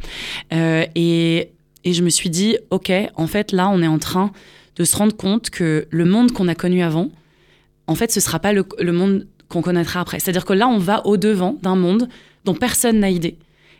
et, 0.53 1.51
et 1.85 1.93
je 1.93 2.03
me 2.03 2.09
suis 2.09 2.31
dit, 2.31 2.57
OK, 2.71 2.93
en 3.15 3.27
fait, 3.27 3.53
là, 3.53 3.69
on 3.69 3.83
est 3.83 3.89
en 3.89 3.99
train 3.99 4.33
de 4.77 4.85
se 4.85 4.97
rendre 4.97 5.17
compte 5.17 5.51
que 5.51 5.87
le 5.91 6.05
monde 6.05 6.33
qu'on 6.33 6.49
a 6.49 6.55
connu 6.55 6.83
avant, 6.83 7.11
en 7.87 7.95
fait, 7.95 8.11
ce 8.11 8.21
sera 8.21 8.39
pas 8.39 8.53
le, 8.53 8.65
le 8.81 8.93
monde 8.93 9.27
qu'on 9.49 9.63
connaîtra 9.63 10.01
après. 10.01 10.19
C'est-à-dire 10.19 10.45
que 10.45 10.55
là, 10.55 10.67
on 10.69 10.79
va 10.79 11.07
au-devant 11.07 11.59
d'un 11.63 11.77
monde 11.77 12.09
dont 12.45 12.55
personne 12.55 13.01
n'a 13.01 13.11
idée 13.11 13.37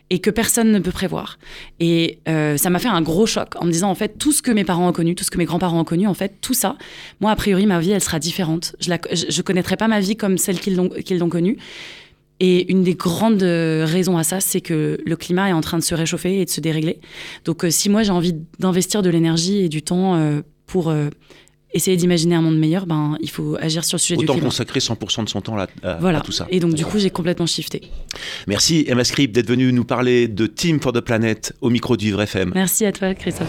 et 0.09 0.19
que 0.19 0.29
personne 0.29 0.71
ne 0.71 0.79
peut 0.79 0.91
prévoir. 0.91 1.39
Et 1.79 2.19
euh, 2.27 2.57
ça 2.57 2.69
m'a 2.69 2.79
fait 2.79 2.87
un 2.87 3.01
gros 3.01 3.25
choc 3.25 3.55
en 3.57 3.65
me 3.65 3.71
disant, 3.71 3.89
en 3.89 3.95
fait, 3.95 4.17
tout 4.19 4.31
ce 4.31 4.41
que 4.41 4.51
mes 4.51 4.63
parents 4.63 4.87
ont 4.87 4.93
connu, 4.93 5.15
tout 5.15 5.23
ce 5.23 5.31
que 5.31 5.37
mes 5.37 5.45
grands-parents 5.45 5.79
ont 5.79 5.85
connu, 5.85 6.07
en 6.07 6.13
fait, 6.13 6.35
tout 6.41 6.53
ça, 6.53 6.77
moi, 7.21 7.31
a 7.31 7.35
priori, 7.35 7.65
ma 7.65 7.79
vie, 7.79 7.91
elle 7.91 8.01
sera 8.01 8.19
différente. 8.19 8.75
Je 8.79 8.91
ne 8.91 9.41
connaîtrai 9.41 9.77
pas 9.77 9.87
ma 9.87 9.99
vie 9.99 10.15
comme 10.15 10.37
celle 10.37 10.59
qu'ils 10.59 10.75
l'ont 10.75 11.29
connue. 11.29 11.57
Et 12.39 12.69
une 12.71 12.83
des 12.83 12.95
grandes 12.95 13.43
raisons 13.43 14.17
à 14.17 14.23
ça, 14.23 14.41
c'est 14.41 14.61
que 14.61 14.97
le 15.03 15.15
climat 15.15 15.49
est 15.49 15.53
en 15.53 15.61
train 15.61 15.77
de 15.77 15.83
se 15.83 15.95
réchauffer 15.95 16.41
et 16.41 16.45
de 16.45 16.49
se 16.49 16.59
dérégler. 16.59 16.99
Donc, 17.45 17.63
euh, 17.63 17.69
si 17.69 17.89
moi, 17.89 18.03
j'ai 18.03 18.11
envie 18.11 18.35
d'investir 18.59 19.01
de 19.01 19.09
l'énergie 19.09 19.59
et 19.59 19.69
du 19.69 19.81
temps 19.81 20.15
euh, 20.15 20.41
pour 20.65 20.93
essayer 21.75 21.97
d'imaginer 21.97 22.35
un 22.35 22.41
monde 22.41 22.57
meilleur, 22.57 22.85
ben, 22.87 23.17
il 23.21 23.29
faut 23.29 23.57
agir 23.59 23.83
sur 23.83 23.97
le 23.97 24.01
sujet 24.01 24.15
Autant 24.15 24.33
du 24.33 24.39
climat. 24.39 24.47
consacrer 24.49 24.79
100% 24.79 25.25
de 25.25 25.29
son 25.29 25.41
temps 25.41 25.57
à, 25.57 25.67
voilà. 25.99 26.19
à 26.19 26.21
tout 26.21 26.31
ça. 26.31 26.47
Et 26.49 26.59
donc, 26.59 26.73
du 26.73 26.85
coup, 26.85 26.97
j'ai 26.97 27.09
complètement 27.09 27.45
shifté. 27.45 27.81
Merci 28.47 28.85
Emma 28.87 29.03
Script 29.03 29.33
d'être 29.35 29.47
venue 29.49 29.71
nous 29.73 29.85
parler 29.85 30.27
de 30.27 30.47
Team 30.47 30.79
for 30.79 30.93
the 30.93 31.01
Planet 31.01 31.53
au 31.61 31.69
micro 31.69 31.97
du 31.97 32.05
Vivre 32.05 32.21
FM. 32.21 32.51
Merci 32.55 32.85
à 32.85 32.91
toi, 32.91 33.13
Christophe. 33.13 33.47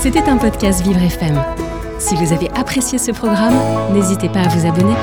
C'était 0.00 0.22
un 0.22 0.36
podcast 0.36 0.82
Vivre 0.82 1.02
FM. 1.02 1.40
Si 1.98 2.14
vous 2.14 2.32
avez 2.32 2.48
apprécié 2.50 2.96
ce 2.98 3.10
programme, 3.10 3.54
n'hésitez 3.92 4.28
pas 4.28 4.40
à 4.40 4.48
vous 4.48 4.66
abonner. 4.66 4.94